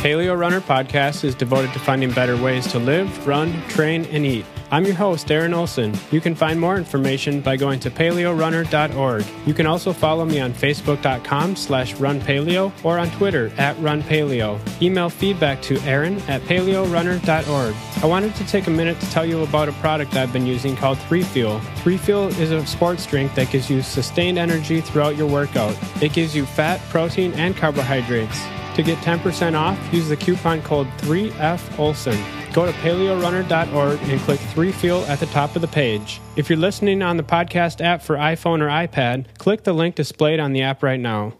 Paleo 0.00 0.34
Runner 0.34 0.62
podcast 0.62 1.24
is 1.24 1.34
devoted 1.34 1.74
to 1.74 1.78
finding 1.78 2.10
better 2.10 2.34
ways 2.34 2.66
to 2.68 2.78
live, 2.78 3.26
run, 3.26 3.52
train, 3.68 4.06
and 4.06 4.24
eat. 4.24 4.46
I'm 4.70 4.86
your 4.86 4.94
host, 4.94 5.30
Aaron 5.30 5.52
Olson. 5.52 5.92
You 6.10 6.22
can 6.22 6.34
find 6.34 6.58
more 6.58 6.78
information 6.78 7.42
by 7.42 7.58
going 7.58 7.80
to 7.80 7.90
paleorunner.org. 7.90 9.26
You 9.44 9.52
can 9.52 9.66
also 9.66 9.92
follow 9.92 10.24
me 10.24 10.40
on 10.40 10.54
facebook.com 10.54 11.54
slash 11.54 11.94
runpaleo 11.96 12.72
or 12.82 12.98
on 12.98 13.10
Twitter 13.10 13.52
at 13.58 13.76
runpaleo. 13.76 14.58
Email 14.80 15.10
feedback 15.10 15.60
to 15.62 15.78
aaron 15.80 16.16
at 16.28 16.40
paleorunner.org. 16.42 17.74
I 18.02 18.06
wanted 18.06 18.34
to 18.36 18.46
take 18.46 18.68
a 18.68 18.70
minute 18.70 18.98
to 19.00 19.10
tell 19.10 19.26
you 19.26 19.42
about 19.42 19.68
a 19.68 19.72
product 19.72 20.14
I've 20.14 20.32
been 20.32 20.46
using 20.46 20.76
called 20.76 20.96
3Fuel. 20.96 21.60
3Fuel 21.82 22.38
is 22.38 22.52
a 22.52 22.64
sports 22.64 23.04
drink 23.04 23.34
that 23.34 23.50
gives 23.50 23.68
you 23.68 23.82
sustained 23.82 24.38
energy 24.38 24.80
throughout 24.80 25.18
your 25.18 25.28
workout. 25.28 25.76
It 26.02 26.14
gives 26.14 26.34
you 26.34 26.46
fat, 26.46 26.80
protein, 26.88 27.34
and 27.34 27.54
carbohydrates. 27.54 28.40
To 28.80 28.86
get 28.86 28.96
10% 29.00 29.54
off, 29.58 29.78
use 29.92 30.08
the 30.08 30.16
coupon 30.16 30.62
code 30.62 30.86
3FOLSON. 31.00 32.54
Go 32.54 32.64
to 32.64 32.72
paleorunner.org 32.78 33.98
and 34.04 34.20
click 34.22 34.40
3Fuel 34.40 35.06
at 35.06 35.20
the 35.20 35.26
top 35.26 35.54
of 35.54 35.60
the 35.60 35.68
page. 35.68 36.18
If 36.36 36.48
you're 36.48 36.58
listening 36.58 37.02
on 37.02 37.18
the 37.18 37.22
podcast 37.22 37.84
app 37.84 38.00
for 38.00 38.16
iPhone 38.16 38.62
or 38.62 38.68
iPad, 38.68 39.36
click 39.36 39.64
the 39.64 39.74
link 39.74 39.96
displayed 39.96 40.40
on 40.40 40.54
the 40.54 40.62
app 40.62 40.82
right 40.82 40.98
now. 40.98 41.34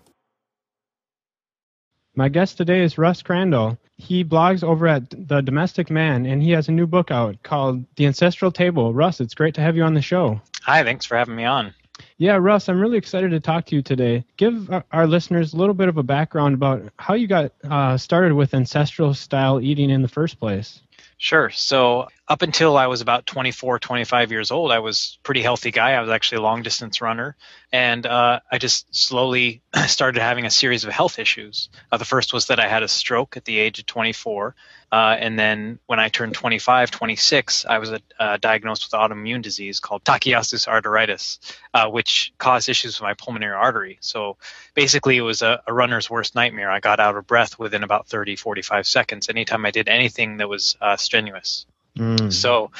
My 2.14 2.28
guest 2.28 2.58
today 2.58 2.82
is 2.82 2.98
Russ 2.98 3.22
Crandall. 3.22 3.78
He 3.96 4.22
blogs 4.22 4.62
over 4.62 4.86
at 4.86 5.08
The 5.08 5.40
Domestic 5.40 5.88
Man, 5.88 6.26
and 6.26 6.42
he 6.42 6.50
has 6.50 6.68
a 6.68 6.72
new 6.72 6.86
book 6.86 7.10
out 7.10 7.42
called 7.42 7.86
The 7.96 8.04
Ancestral 8.04 8.52
Table. 8.52 8.92
Russ, 8.92 9.18
it's 9.18 9.32
great 9.32 9.54
to 9.54 9.62
have 9.62 9.76
you 9.76 9.82
on 9.84 9.94
the 9.94 10.02
show. 10.02 10.42
Hi, 10.64 10.84
thanks 10.84 11.06
for 11.06 11.16
having 11.16 11.36
me 11.36 11.46
on. 11.46 11.72
Yeah, 12.18 12.36
Russ, 12.36 12.68
I'm 12.68 12.80
really 12.80 12.98
excited 12.98 13.30
to 13.30 13.40
talk 13.40 13.66
to 13.66 13.76
you 13.76 13.82
today. 13.82 14.24
Give 14.36 14.70
our 14.92 15.06
listeners 15.06 15.52
a 15.52 15.56
little 15.56 15.74
bit 15.74 15.88
of 15.88 15.96
a 15.96 16.02
background 16.02 16.54
about 16.54 16.82
how 16.98 17.14
you 17.14 17.26
got 17.26 17.52
uh, 17.64 17.96
started 17.96 18.34
with 18.34 18.54
ancestral 18.54 19.14
style 19.14 19.60
eating 19.60 19.90
in 19.90 20.02
the 20.02 20.08
first 20.08 20.38
place. 20.38 20.80
Sure. 21.18 21.50
So, 21.50 22.08
up 22.30 22.42
until 22.42 22.76
I 22.76 22.86
was 22.86 23.00
about 23.00 23.26
24, 23.26 23.80
25 23.80 24.30
years 24.30 24.52
old, 24.52 24.70
I 24.70 24.78
was 24.78 25.18
pretty 25.24 25.42
healthy 25.42 25.72
guy. 25.72 25.94
I 25.94 26.00
was 26.00 26.10
actually 26.10 26.38
a 26.38 26.42
long 26.42 26.62
distance 26.62 27.00
runner. 27.00 27.34
And 27.72 28.06
uh, 28.06 28.38
I 28.50 28.58
just 28.58 28.86
slowly 28.94 29.62
started 29.88 30.20
having 30.22 30.46
a 30.46 30.50
series 30.50 30.84
of 30.84 30.92
health 30.92 31.18
issues. 31.18 31.70
Uh, 31.90 31.96
the 31.96 32.04
first 32.04 32.32
was 32.32 32.46
that 32.46 32.60
I 32.60 32.68
had 32.68 32.84
a 32.84 32.88
stroke 32.88 33.36
at 33.36 33.46
the 33.46 33.58
age 33.58 33.80
of 33.80 33.86
24. 33.86 34.54
Uh, 34.92 35.16
and 35.18 35.36
then 35.36 35.80
when 35.86 35.98
I 35.98 36.08
turned 36.08 36.34
25, 36.34 36.92
26, 36.92 37.66
I 37.66 37.78
was 37.78 37.90
uh, 38.20 38.36
diagnosed 38.36 38.84
with 38.84 38.92
autoimmune 38.92 39.42
disease 39.42 39.80
called 39.80 40.04
Takayasu's 40.04 40.66
arteritis, 40.66 41.40
uh, 41.74 41.88
which 41.88 42.32
caused 42.38 42.68
issues 42.68 43.00
with 43.00 43.02
my 43.02 43.14
pulmonary 43.14 43.54
artery. 43.54 43.98
So 44.00 44.36
basically, 44.74 45.16
it 45.16 45.22
was 45.22 45.42
a, 45.42 45.62
a, 45.66 45.72
runner's 45.72 46.08
worst 46.08 46.36
nightmare. 46.36 46.70
I 46.70 46.78
got 46.78 47.00
out 47.00 47.16
of 47.16 47.26
breath 47.26 47.58
within 47.58 47.82
about 47.82 48.06
30, 48.06 48.36
45 48.36 48.86
seconds 48.86 49.28
anytime 49.28 49.66
I 49.66 49.72
did 49.72 49.88
anything 49.88 50.36
that 50.36 50.48
was 50.48 50.76
uh, 50.80 50.96
strenuous. 50.96 51.66
Mm. 52.00 52.32
So, 52.32 52.70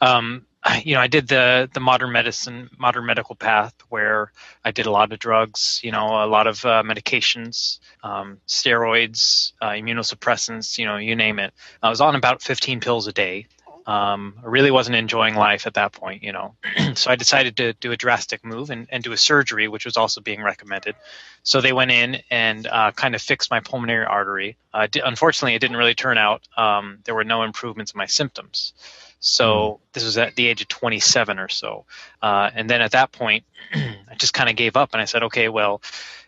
um, 0.00 0.44
you 0.84 0.94
know, 0.94 1.00
I 1.00 1.06
did 1.06 1.28
the 1.28 1.70
the 1.72 1.80
modern 1.80 2.12
medicine, 2.12 2.68
modern 2.78 3.06
medical 3.06 3.36
path, 3.36 3.74
where 3.88 4.32
I 4.64 4.72
did 4.72 4.86
a 4.86 4.90
lot 4.90 5.12
of 5.12 5.18
drugs, 5.18 5.80
you 5.84 5.92
know, 5.92 6.24
a 6.24 6.26
lot 6.26 6.46
of 6.46 6.64
uh, 6.64 6.82
medications, 6.82 7.78
um, 8.02 8.38
steroids, 8.48 9.52
uh, 9.62 9.70
immunosuppressants, 9.70 10.78
you 10.78 10.86
know, 10.86 10.96
you 10.96 11.14
name 11.14 11.38
it. 11.38 11.54
I 11.82 11.88
was 11.88 12.00
on 12.00 12.16
about 12.16 12.42
15 12.42 12.80
pills 12.80 13.06
a 13.06 13.12
day. 13.12 13.46
Um, 13.86 14.34
I 14.42 14.46
really 14.46 14.72
wasn't 14.72 14.96
enjoying 14.96 15.36
life 15.36 15.66
at 15.66 15.74
that 15.74 15.92
point, 15.92 16.24
you 16.24 16.32
know. 16.32 16.56
so 16.94 17.10
I 17.10 17.16
decided 17.16 17.56
to 17.58 17.72
do 17.74 17.92
a 17.92 17.96
drastic 17.96 18.44
move 18.44 18.70
and, 18.70 18.88
and 18.90 19.04
do 19.04 19.12
a 19.12 19.16
surgery, 19.16 19.68
which 19.68 19.84
was 19.84 19.96
also 19.96 20.20
being 20.20 20.42
recommended. 20.42 20.96
So 21.44 21.60
they 21.60 21.72
went 21.72 21.92
in 21.92 22.22
and 22.28 22.66
uh, 22.66 22.90
kind 22.90 23.14
of 23.14 23.22
fixed 23.22 23.50
my 23.50 23.60
pulmonary 23.60 24.04
artery. 24.04 24.56
Uh, 24.74 24.88
di- 24.90 25.02
unfortunately, 25.04 25.54
it 25.54 25.60
didn't 25.60 25.76
really 25.76 25.94
turn 25.94 26.18
out. 26.18 26.42
Um, 26.56 26.98
there 27.04 27.14
were 27.14 27.24
no 27.24 27.44
improvements 27.44 27.92
in 27.92 27.98
my 27.98 28.06
symptoms. 28.06 28.72
So 29.20 29.46
mm. 29.46 29.78
this 29.92 30.04
was 30.04 30.18
at 30.18 30.34
the 30.34 30.48
age 30.48 30.62
of 30.62 30.68
27 30.68 31.38
or 31.38 31.48
so. 31.48 31.84
Uh, 32.20 32.50
and 32.52 32.68
then 32.68 32.80
at 32.80 32.90
that 32.92 33.12
point, 33.12 33.44
I 33.74 34.14
just 34.16 34.34
kind 34.34 34.50
of 34.50 34.56
gave 34.56 34.76
up 34.76 34.90
and 34.94 35.00
I 35.00 35.04
said, 35.04 35.22
okay, 35.24 35.48
well, 35.48 35.80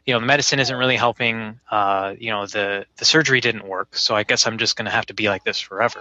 you 0.07 0.15
know, 0.15 0.21
the 0.21 0.27
medicine 0.27 0.61
isn't 0.61 0.77
really 0.77 0.97
helping. 0.97 1.61
Uh, 1.71 2.15
you 2.19 2.31
know, 2.31 2.47
the, 2.47 2.87
the 2.97 3.05
surgery 3.05 3.41
didn't 3.41 3.67
work. 3.67 3.97
So 3.97 4.15
I 4.15 4.23
guess 4.23 4.47
I'm 4.47 4.59
just 4.59 4.77
going 4.77 4.87
to 4.87 4.93
have 4.93 5.07
to 5.07 5.15
be 5.15 5.29
like 5.29 5.45
this 5.45 5.61
forever. 5.61 6.01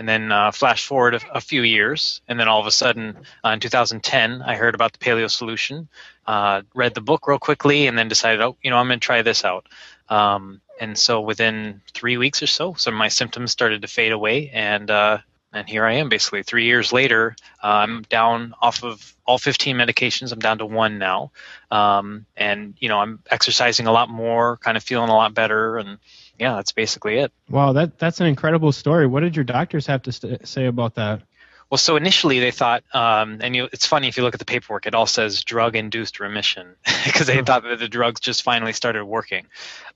And 0.00 0.08
then 0.08 0.32
uh, 0.32 0.50
flash 0.50 0.86
forward 0.86 1.16
a, 1.16 1.20
a, 1.36 1.40
few 1.42 1.60
years, 1.60 2.22
and 2.26 2.40
then 2.40 2.48
all 2.48 2.58
of 2.58 2.66
a 2.66 2.70
sudden, 2.70 3.18
uh, 3.44 3.50
in 3.50 3.60
2010, 3.60 4.40
I 4.40 4.56
heard 4.56 4.74
about 4.74 4.94
the 4.94 4.98
Paleo 4.98 5.30
Solution, 5.30 5.90
uh, 6.26 6.62
read 6.74 6.94
the 6.94 7.02
book 7.02 7.28
real 7.28 7.38
quickly, 7.38 7.86
and 7.86 7.98
then 7.98 8.08
decided, 8.08 8.40
oh, 8.40 8.56
you 8.62 8.70
know, 8.70 8.78
I'm 8.78 8.86
going 8.86 8.98
to 8.98 9.04
try 9.04 9.20
this 9.20 9.44
out. 9.44 9.66
Um, 10.08 10.62
and 10.80 10.96
so 10.96 11.20
within 11.20 11.82
three 11.92 12.16
weeks 12.16 12.42
or 12.42 12.46
so, 12.46 12.72
some 12.72 12.94
of 12.94 12.98
my 12.98 13.08
symptoms 13.08 13.52
started 13.52 13.82
to 13.82 13.88
fade 13.88 14.12
away, 14.12 14.48
and 14.54 14.90
uh, 14.90 15.18
and 15.52 15.68
here 15.68 15.84
I 15.84 15.92
am 15.96 16.08
basically 16.08 16.44
three 16.44 16.64
years 16.64 16.94
later. 16.94 17.36
Uh, 17.62 17.66
I'm 17.66 18.02
down 18.04 18.54
off 18.62 18.82
of 18.82 19.14
all 19.26 19.36
15 19.36 19.76
medications. 19.76 20.32
I'm 20.32 20.38
down 20.38 20.56
to 20.58 20.66
one 20.66 20.96
now, 20.98 21.30
um, 21.70 22.24
and 22.38 22.74
you 22.78 22.88
know 22.88 23.00
I'm 23.00 23.18
exercising 23.30 23.86
a 23.86 23.92
lot 23.92 24.08
more, 24.08 24.56
kind 24.56 24.78
of 24.78 24.82
feeling 24.82 25.10
a 25.10 25.14
lot 25.14 25.34
better, 25.34 25.76
and 25.76 25.98
yeah, 26.40 26.54
that's 26.54 26.72
basically 26.72 27.18
it. 27.18 27.32
Wow, 27.50 27.74
that 27.74 27.98
that's 27.98 28.20
an 28.20 28.26
incredible 28.26 28.72
story. 28.72 29.06
What 29.06 29.20
did 29.20 29.36
your 29.36 29.44
doctors 29.44 29.86
have 29.86 30.02
to 30.02 30.12
st- 30.12 30.48
say 30.48 30.66
about 30.66 30.94
that? 30.94 31.22
Well, 31.70 31.78
so 31.78 31.94
initially 31.94 32.40
they 32.40 32.50
thought, 32.50 32.82
um, 32.92 33.38
and 33.40 33.54
you, 33.54 33.68
it's 33.72 33.86
funny 33.86 34.08
if 34.08 34.16
you 34.16 34.24
look 34.24 34.34
at 34.34 34.40
the 34.40 34.44
paperwork, 34.44 34.86
it 34.86 34.94
all 34.94 35.06
says 35.06 35.44
drug-induced 35.44 36.18
remission 36.18 36.74
because 37.04 37.28
they 37.28 37.40
thought 37.42 37.62
that 37.62 37.78
the 37.78 37.88
drugs 37.88 38.20
just 38.20 38.42
finally 38.42 38.72
started 38.72 39.04
working. 39.04 39.46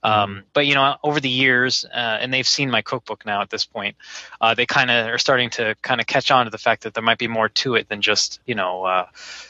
Um, 0.04 0.30
mm-hmm. 0.30 0.40
but 0.52 0.66
you 0.66 0.76
know, 0.76 0.96
over 1.02 1.18
the 1.18 1.28
years, 1.28 1.84
uh, 1.84 2.18
and 2.20 2.32
they've 2.32 2.46
seen 2.46 2.70
my 2.70 2.82
cookbook 2.82 3.26
now 3.26 3.42
at 3.42 3.50
this 3.50 3.64
point, 3.64 3.96
uh, 4.40 4.54
they 4.54 4.66
kind 4.66 4.90
of 4.90 5.08
are 5.08 5.18
starting 5.18 5.50
to 5.50 5.74
kind 5.82 6.00
of 6.00 6.06
catch 6.06 6.30
on 6.30 6.44
to 6.44 6.50
the 6.50 6.58
fact 6.58 6.82
that 6.82 6.94
there 6.94 7.02
might 7.02 7.18
be 7.18 7.26
more 7.26 7.48
to 7.48 7.74
it 7.74 7.88
than 7.88 8.02
just 8.02 8.41
you 8.46 8.54
know 8.54 8.84
uh, 8.84 9.06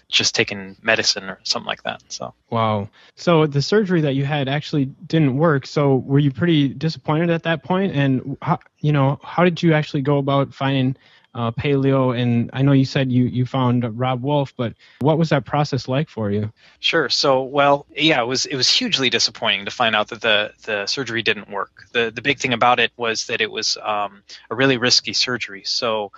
just 0.09 0.35
taking 0.35 0.77
medicine 0.81 1.25
or 1.25 1.41
something 1.43 1.67
like 1.67 1.83
that. 1.83 2.03
So 2.09 2.33
wow. 2.49 2.89
So 3.17 3.47
the 3.47 3.61
surgery 3.61 4.01
that 4.03 4.15
you 4.15 4.25
had 4.25 4.49
actually 4.49 4.87
didn't 4.87 5.37
work. 5.37 5.67
So 5.67 5.97
were 5.97 6.21
you 6.21 6.31
pretty 6.31 6.69
disappointed 6.69 7.31
at 7.31 7.43
that 7.43 7.65
point? 7.65 7.95
And 7.95 8.39
how, 8.41 8.61
you 8.81 8.93
know, 8.93 9.19
how 9.23 9.45
did 9.45 9.63
you 9.63 9.75
actually 9.75 10.03
go 10.03 10.19
about 10.19 10.55
finding 10.55 10.97
uh, 11.35 11.51
paleo 11.53 12.17
and 12.19 12.51
i 12.53 12.63
know 12.63 12.73
you 12.73 12.85
said 12.85 13.11
you, 13.11 13.25
you 13.25 13.45
found 13.45 13.99
Robb 13.99 14.23
Wolf 14.23 14.55
but 14.57 14.75
what 15.01 15.19
was 15.19 15.31
that 15.31 15.45
process 15.45 15.89
like 15.89 16.09
for 16.09 16.31
you? 16.31 16.53
Sure. 16.81 17.09
So 17.09 17.43
well 17.43 17.87
yeah 17.95 18.21
it 18.23 18.27
was 18.27 18.47
it 18.47 18.57
was 18.57 18.69
hugely 18.69 19.11
disappointing 19.11 19.65
to 19.65 19.71
find 19.71 19.95
out 19.97 20.09
that 20.09 20.21
the 20.21 20.53
the 20.63 20.87
surgery 20.87 21.23
didn't 21.23 21.51
work. 21.51 21.87
The 21.93 22.11
the 22.15 22.23
big 22.23 22.39
thing 22.39 22.53
about 22.53 22.81
it 22.81 22.93
was 22.97 23.27
that 23.27 23.41
it 23.41 23.51
was 23.51 23.77
um, 23.83 24.23
a 24.51 24.55
really 24.55 24.77
risky 24.77 25.13
surgery. 25.13 25.63
So 25.65 26.13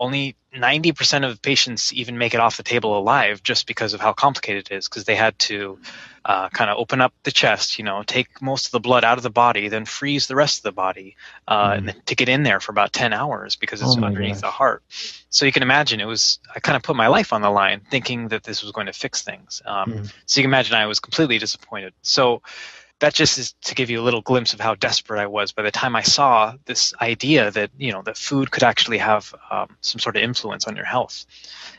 only 0.00 0.36
90% 0.54 1.28
of 1.28 1.40
patients 1.42 1.92
even 1.92 2.18
make 2.18 2.34
it 2.34 2.40
off 2.40 2.56
the 2.56 2.62
table 2.62 2.98
alive 2.98 3.42
just 3.42 3.66
because 3.66 3.94
of 3.94 4.00
how 4.00 4.12
complicated 4.12 4.68
it 4.70 4.74
is 4.74 4.88
because 4.88 5.04
they 5.04 5.16
had 5.16 5.38
to 5.38 5.78
uh, 6.24 6.48
kind 6.48 6.70
of 6.70 6.78
open 6.78 7.00
up 7.00 7.12
the 7.24 7.30
chest 7.30 7.78
you 7.78 7.84
know 7.84 8.02
take 8.02 8.40
most 8.40 8.66
of 8.66 8.72
the 8.72 8.80
blood 8.80 9.04
out 9.04 9.18
of 9.18 9.22
the 9.22 9.30
body 9.30 9.68
then 9.68 9.84
freeze 9.84 10.26
the 10.26 10.34
rest 10.34 10.58
of 10.58 10.62
the 10.62 10.72
body 10.72 11.16
uh, 11.48 11.70
mm. 11.70 11.78
and 11.78 11.88
then 11.88 11.96
to 12.06 12.14
get 12.14 12.28
in 12.28 12.44
there 12.44 12.60
for 12.60 12.72
about 12.72 12.92
10 12.92 13.12
hours 13.12 13.56
because 13.56 13.82
it's 13.82 13.96
oh 13.96 14.02
underneath 14.02 14.36
gosh. 14.36 14.40
the 14.40 14.50
heart 14.50 14.82
so 15.28 15.44
you 15.44 15.52
can 15.52 15.62
imagine 15.62 16.00
it 16.00 16.06
was 16.06 16.38
i 16.54 16.60
kind 16.60 16.76
of 16.76 16.82
put 16.82 16.96
my 16.96 17.08
life 17.08 17.32
on 17.32 17.42
the 17.42 17.50
line 17.50 17.80
thinking 17.90 18.28
that 18.28 18.42
this 18.42 18.62
was 18.62 18.72
going 18.72 18.86
to 18.86 18.92
fix 18.92 19.22
things 19.22 19.60
um, 19.66 19.92
mm. 19.92 20.12
so 20.24 20.40
you 20.40 20.44
can 20.44 20.50
imagine 20.50 20.74
i 20.74 20.86
was 20.86 20.98
completely 20.98 21.38
disappointed 21.38 21.92
so 22.02 22.40
that 23.04 23.12
just 23.12 23.36
is 23.36 23.52
to 23.60 23.74
give 23.74 23.90
you 23.90 24.00
a 24.00 24.02
little 24.02 24.22
glimpse 24.22 24.54
of 24.54 24.60
how 24.60 24.74
desperate 24.74 25.20
I 25.20 25.26
was 25.26 25.52
by 25.52 25.62
the 25.62 25.70
time 25.70 25.94
I 25.94 26.00
saw 26.00 26.54
this 26.64 26.94
idea 27.02 27.50
that 27.50 27.70
you 27.76 27.92
know 27.92 28.00
that 28.00 28.16
food 28.16 28.50
could 28.50 28.62
actually 28.62 28.96
have 28.96 29.34
um, 29.50 29.76
some 29.82 29.98
sort 29.98 30.16
of 30.16 30.22
influence 30.22 30.66
on 30.66 30.74
your 30.74 30.86
health. 30.86 31.26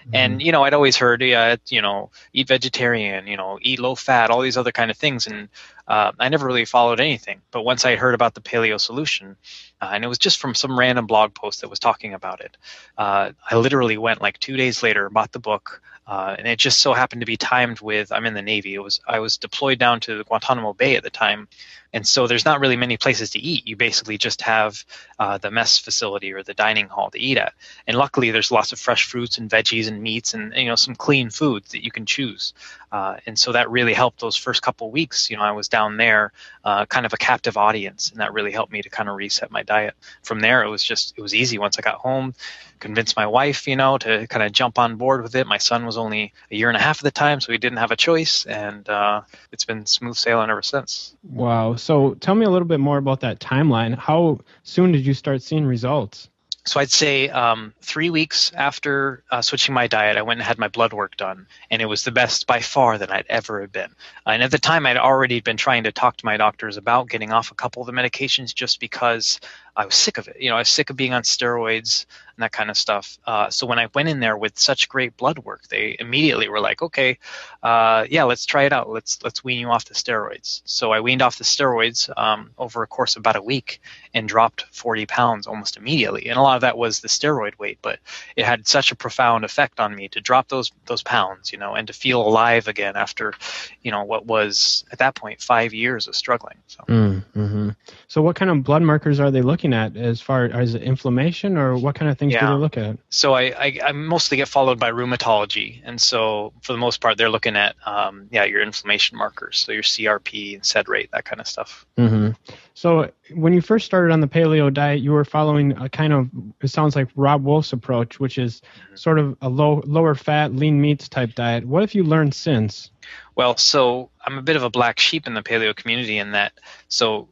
Mm-hmm. 0.01 0.15
And 0.15 0.41
you 0.43 0.51
know, 0.51 0.63
I'd 0.63 0.75
always 0.75 0.97
heard, 0.97 1.23
yeah, 1.23 1.55
you 1.67 1.81
know, 1.81 2.11
eat 2.33 2.47
vegetarian, 2.47 3.25
you 3.25 3.37
know, 3.37 3.57
eat 3.59 3.79
low 3.79 3.95
fat, 3.95 4.29
all 4.29 4.41
these 4.41 4.55
other 4.55 4.71
kind 4.71 4.91
of 4.91 4.97
things, 4.97 5.25
and 5.25 5.49
uh, 5.87 6.11
I 6.19 6.29
never 6.29 6.45
really 6.45 6.65
followed 6.65 6.99
anything. 6.99 7.41
But 7.49 7.63
once 7.63 7.85
I 7.85 7.95
heard 7.95 8.13
about 8.13 8.35
the 8.35 8.41
paleo 8.41 8.79
solution, 8.79 9.35
uh, 9.81 9.89
and 9.93 10.05
it 10.05 10.07
was 10.07 10.19
just 10.19 10.39
from 10.39 10.53
some 10.53 10.78
random 10.78 11.07
blog 11.07 11.33
post 11.33 11.61
that 11.61 11.71
was 11.71 11.79
talking 11.79 12.13
about 12.13 12.41
it, 12.41 12.55
uh, 12.99 13.31
I 13.49 13.55
literally 13.55 13.97
went 13.97 14.21
like 14.21 14.37
two 14.37 14.57
days 14.57 14.83
later, 14.83 15.09
bought 15.09 15.31
the 15.31 15.39
book. 15.39 15.81
Uh, 16.07 16.35
and 16.37 16.47
it 16.47 16.59
just 16.59 16.81
so 16.81 16.93
happened 16.93 17.22
to 17.22 17.25
be 17.25 17.37
timed 17.37 17.81
with 17.81 18.11
I'm 18.11 18.25
in 18.25 18.35
the 18.35 18.41
Navy. 18.41 18.75
It 18.75 18.84
was 18.84 18.99
I 19.07 19.19
was 19.19 19.37
deployed 19.37 19.79
down 19.79 19.99
to 20.02 20.23
Guantanamo 20.23 20.73
Bay 20.73 20.96
at 20.96 21.03
the 21.03 21.09
time, 21.09 21.47
and 21.95 22.05
so 22.05 22.27
there's 22.27 22.43
not 22.43 22.59
really 22.59 22.75
many 22.75 22.97
places 22.97 23.29
to 23.31 23.39
eat. 23.39 23.65
You 23.65 23.77
basically 23.77 24.17
just 24.17 24.41
have 24.41 24.83
uh, 25.17 25.37
the 25.37 25.49
mess 25.49 25.77
facility 25.77 26.33
or 26.33 26.43
the 26.43 26.53
dining 26.53 26.89
hall 26.89 27.09
to 27.09 27.17
eat 27.17 27.37
at. 27.37 27.53
And 27.87 27.95
luckily, 27.97 28.31
there's 28.31 28.51
lots 28.51 28.73
of 28.73 28.79
fresh 28.81 29.05
fruits 29.05 29.37
and 29.37 29.49
veggies 29.49 29.87
and 29.87 30.03
meats 30.03 30.33
and 30.33 30.53
you 30.53 30.65
know 30.65 30.75
some 30.75 30.95
clean 30.95 31.29
foods 31.29 31.71
that 31.71 31.85
you 31.85 31.91
can 31.91 32.05
choose. 32.05 32.53
Uh, 32.91 33.17
and 33.25 33.39
so 33.39 33.53
that 33.53 33.71
really 33.71 33.93
helped 33.93 34.19
those 34.19 34.35
first 34.35 34.61
couple 34.61 34.91
weeks. 34.91 35.29
You 35.29 35.37
know, 35.37 35.43
I 35.43 35.51
was 35.51 35.69
down 35.69 35.95
there, 35.95 36.33
uh, 36.65 36.85
kind 36.85 37.05
of 37.05 37.13
a 37.13 37.17
captive 37.17 37.55
audience, 37.55 38.11
and 38.11 38.19
that 38.19 38.33
really 38.33 38.51
helped 38.51 38.73
me 38.73 38.81
to 38.81 38.89
kind 38.89 39.07
of 39.07 39.15
reset 39.15 39.49
my 39.49 39.63
diet. 39.63 39.95
From 40.21 40.41
there, 40.41 40.63
it 40.63 40.69
was 40.69 40.83
just 40.83 41.13
it 41.17 41.21
was 41.21 41.33
easy. 41.33 41.57
Once 41.57 41.79
I 41.79 41.81
got 41.81 41.95
home, 41.95 42.33
convinced 42.79 43.15
my 43.15 43.27
wife, 43.27 43.67
you 43.67 43.75
know, 43.75 43.97
to 43.97 44.27
kind 44.27 44.43
of 44.43 44.51
jump 44.51 44.77
on 44.77 44.97
board 44.97 45.23
with 45.23 45.35
it. 45.35 45.47
My 45.47 45.57
son 45.57 45.85
was 45.85 45.97
only 45.97 46.33
a 46.51 46.55
year 46.55 46.69
and 46.69 46.77
a 46.77 46.81
half 46.81 46.99
at 46.99 47.03
the 47.03 47.11
time, 47.11 47.41
so 47.41 47.51
he 47.51 47.57
didn't 47.57 47.77
have 47.77 47.91
a 47.91 47.95
choice, 47.95 48.45
and 48.45 48.87
uh, 48.89 49.21
it's 49.51 49.65
been 49.65 49.85
smooth 49.85 50.15
sailing 50.15 50.49
ever 50.49 50.61
since. 50.61 51.15
Wow. 51.23 51.75
So 51.85 52.16
tell 52.16 52.34
me 52.34 52.47
a 52.47 52.49
little 52.49 52.67
bit 52.67 52.79
more 52.79 52.97
about 52.97 53.20
that 53.20 53.40
timeline. 53.40 53.96
How 53.96 54.40
soon 54.64 54.91
did 54.91 55.05
you 55.05 55.14
start 55.14 55.43
seeing 55.43 55.67
results? 55.67 56.29
So 56.66 56.79
I'd 56.79 56.90
say 56.90 57.29
um, 57.29 57.76
three 57.79 58.09
weeks 58.09 58.52
after 58.55 59.23
uh, 59.29 59.43
switching 59.43 59.76
my 59.76 59.85
diet, 59.85 60.17
I 60.17 60.23
went 60.23 60.40
and 60.40 60.47
had 60.47 60.58
my 60.58 60.67
blood 60.67 60.93
work 60.93 61.16
done, 61.16 61.46
and 61.70 61.84
it 61.84 61.85
was 61.85 62.03
the 62.03 62.09
best 62.09 62.47
by 62.47 62.61
far 62.61 62.97
that 62.97 63.11
I'd 63.11 63.28
ever 63.29 63.61
have 63.61 63.72
been. 63.72 63.91
And 64.26 64.41
at 64.41 64.49
the 64.49 64.58
time, 64.58 64.87
I'd 64.87 64.97
already 64.97 65.41
been 65.41 65.58
trying 65.58 65.84
to 65.84 65.91
talk 65.91 66.17
to 66.17 66.26
my 66.26 66.37
doctors 66.37 66.78
about 66.78 67.08
getting 67.08 67.32
off 67.32 67.52
a 67.52 67.55
couple 67.55 67.84
of 67.84 67.85
the 67.85 67.93
medications 67.93 68.52
just 68.55 68.79
because 68.79 69.40
I 69.75 69.85
was 69.85 69.95
sick 69.95 70.17
of 70.17 70.27
it. 70.27 70.37
You 70.39 70.49
know, 70.49 70.55
I 70.55 70.59
was 70.59 70.69
sick 70.69 70.89
of 70.89 70.95
being 70.95 71.13
on 71.13 71.23
steroids 71.23 72.05
and 72.35 72.43
that 72.43 72.51
kind 72.51 72.69
of 72.69 72.77
stuff. 72.77 73.17
Uh, 73.25 73.49
so 73.49 73.66
when 73.66 73.79
I 73.79 73.87
went 73.93 74.09
in 74.09 74.19
there 74.19 74.37
with 74.37 74.57
such 74.57 74.89
great 74.89 75.16
blood 75.17 75.39
work, 75.39 75.67
they 75.67 75.95
immediately 75.99 76.49
were 76.49 76.59
like, 76.59 76.81
"Okay, 76.81 77.17
uh, 77.63 78.05
yeah, 78.09 78.23
let's 78.23 78.45
try 78.45 78.63
it 78.63 78.73
out. 78.73 78.89
Let's 78.89 79.22
let's 79.23 79.43
wean 79.43 79.59
you 79.59 79.69
off 79.69 79.85
the 79.85 79.93
steroids." 79.93 80.61
So 80.66 80.91
I 80.91 80.99
weaned 80.99 81.22
off 81.22 81.37
the 81.37 81.43
steroids 81.43 82.09
um, 82.17 82.51
over 82.57 82.83
a 82.83 82.87
course 82.87 83.16
of 83.16 83.22
about 83.22 83.35
a 83.35 83.41
week 83.41 83.81
and 84.13 84.27
dropped 84.27 84.66
40 84.72 85.05
pounds 85.05 85.47
almost 85.47 85.78
immediately. 85.78 86.29
And 86.29 86.37
a 86.37 86.41
lot 86.41 86.55
of 86.55 86.61
that 86.61 86.78
was 86.78 86.99
the 86.99 87.07
steroid 87.07 87.57
weight, 87.57 87.79
but 87.81 87.99
it 88.35 88.45
had 88.45 88.67
such 88.67 88.91
a 88.91 88.95
profound 88.95 89.43
effect 89.43 89.79
on 89.79 89.95
me 89.95 90.07
to 90.09 90.21
drop 90.21 90.47
those 90.49 90.71
those 90.85 91.03
pounds, 91.03 91.51
you 91.51 91.57
know, 91.57 91.73
and 91.73 91.87
to 91.87 91.93
feel 91.93 92.21
alive 92.21 92.67
again 92.67 92.95
after, 92.95 93.33
you 93.81 93.91
know, 93.91 94.03
what 94.03 94.25
was 94.25 94.85
at 94.91 94.99
that 94.99 95.16
point 95.16 95.41
five 95.41 95.73
years 95.73 96.07
of 96.07 96.16
struggling. 96.16 96.57
So. 96.67 96.83
Mm-hmm. 96.87 97.69
So 98.07 98.21
what 98.21 98.35
kind 98.35 98.51
of 98.51 98.63
blood 98.63 98.81
markers 98.81 99.19
are 99.19 99.31
they 99.31 99.41
looking 99.41 99.65
at 99.73 99.96
as 99.97 100.22
far 100.22 100.46
as 100.46 100.76
inflammation, 100.76 101.58
or 101.58 101.78
what 101.78 101.96
kind 101.96 102.09
of 102.09 102.17
things 102.17 102.34
yeah. 102.34 102.41
do 102.41 102.47
they 102.47 102.59
look 102.59 102.78
at? 102.78 102.97
So 103.09 103.34
I, 103.34 103.44
I, 103.58 103.79
I, 103.88 103.91
mostly 103.91 104.38
get 104.38 104.47
followed 104.47 104.79
by 104.79 104.91
rheumatology, 104.91 105.82
and 105.84 106.00
so 106.00 106.53
for 106.62 106.73
the 106.73 106.79
most 106.79 107.02
part, 107.02 107.17
they're 107.17 107.29
looking 107.29 107.56
at 107.56 107.76
um, 107.85 108.28
yeah 108.32 108.44
your 108.44 108.62
inflammation 108.62 109.17
markers, 109.17 109.58
so 109.58 109.72
your 109.72 109.84
CRP 109.84 110.56
and 110.56 110.66
SED 110.66 110.90
rate, 110.90 111.09
that 111.12 111.26
kind 111.26 111.40
of 111.40 111.47
stuff. 111.47 111.85
Mm-hmm. 111.97 112.32
So 112.73 113.12
when 113.34 113.53
you 113.53 113.62
first 113.62 113.85
started 113.85 114.12
on 114.12 114.20
the 114.20 114.28
paleo 114.28 114.73
diet, 114.73 115.02
you 115.02 115.12
were 115.12 115.26
following 115.26 115.72
a 115.78 115.90
kind 115.90 116.14
of 116.14 116.29
it 116.62 116.67
sounds 116.67 116.96
like 116.96 117.09
Robb 117.16 117.44
Wolf's 117.44 117.73
approach, 117.73 118.20
which 118.20 118.38
is 118.38 118.62
mm-hmm. 118.62 118.96
sort 118.96 119.20
of 119.20 119.38
a 119.41 119.50
low 119.50 119.82
lower 119.85 120.16
fat, 120.16 120.53
lean 120.53 120.82
meats 120.82 121.08
type 121.08 121.35
diet. 121.35 121.66
What 121.66 121.82
have 121.82 121.94
you 121.94 122.03
learned 122.03 122.34
since? 122.34 122.91
Well, 123.35 123.57
so 123.57 124.09
I'm 124.25 124.37
a 124.37 124.41
bit 124.41 124.55
of 124.55 124.63
a 124.63 124.69
black 124.69 124.97
sheep 124.97 125.28
in 125.28 125.34
the 125.34 125.43
paleo 125.43 125.75
community 125.75 126.17
in 126.17 126.31
that. 126.31 126.53
So, 126.87 127.28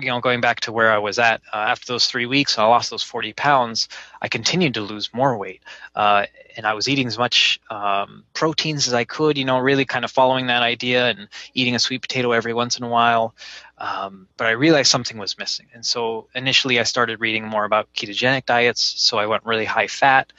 you 0.00 0.08
know, 0.08 0.20
going 0.20 0.40
back 0.40 0.60
to 0.60 0.72
where 0.72 0.92
I 0.92 0.98
was 0.98 1.18
at 1.18 1.42
uh, 1.52 1.56
after 1.56 1.86
those 1.86 2.06
three 2.06 2.26
weeks, 2.26 2.58
I 2.58 2.64
lost 2.64 2.90
those 2.90 3.02
40 3.02 3.32
pounds. 3.32 3.88
I 4.20 4.28
continued 4.28 4.74
to 4.74 4.82
lose 4.82 5.12
more 5.12 5.36
weight, 5.36 5.62
uh, 5.96 6.26
and 6.56 6.64
I 6.64 6.74
was 6.74 6.88
eating 6.88 7.08
as 7.08 7.18
much 7.18 7.60
um, 7.70 8.22
proteins 8.34 8.86
as 8.86 8.94
I 8.94 9.02
could. 9.02 9.36
You 9.36 9.44
know, 9.44 9.58
really 9.58 9.84
kind 9.84 10.04
of 10.04 10.12
following 10.12 10.46
that 10.46 10.62
idea 10.62 11.08
and 11.08 11.28
eating 11.54 11.74
a 11.74 11.80
sweet 11.80 12.02
potato 12.02 12.30
every 12.30 12.54
once 12.54 12.78
in 12.78 12.84
a 12.84 12.88
while. 12.88 13.34
Um, 13.78 14.28
but 14.36 14.46
I 14.46 14.52
realized 14.52 14.90
something 14.92 15.18
was 15.18 15.38
missing, 15.38 15.66
and 15.74 15.84
so 15.84 16.28
initially 16.36 16.78
I 16.78 16.84
started 16.84 17.20
reading 17.20 17.44
more 17.44 17.64
about 17.64 17.92
ketogenic 17.94 18.46
diets. 18.46 18.80
So 18.80 19.18
I 19.18 19.26
went 19.26 19.44
really 19.44 19.64
high 19.64 19.88
fat. 19.88 20.32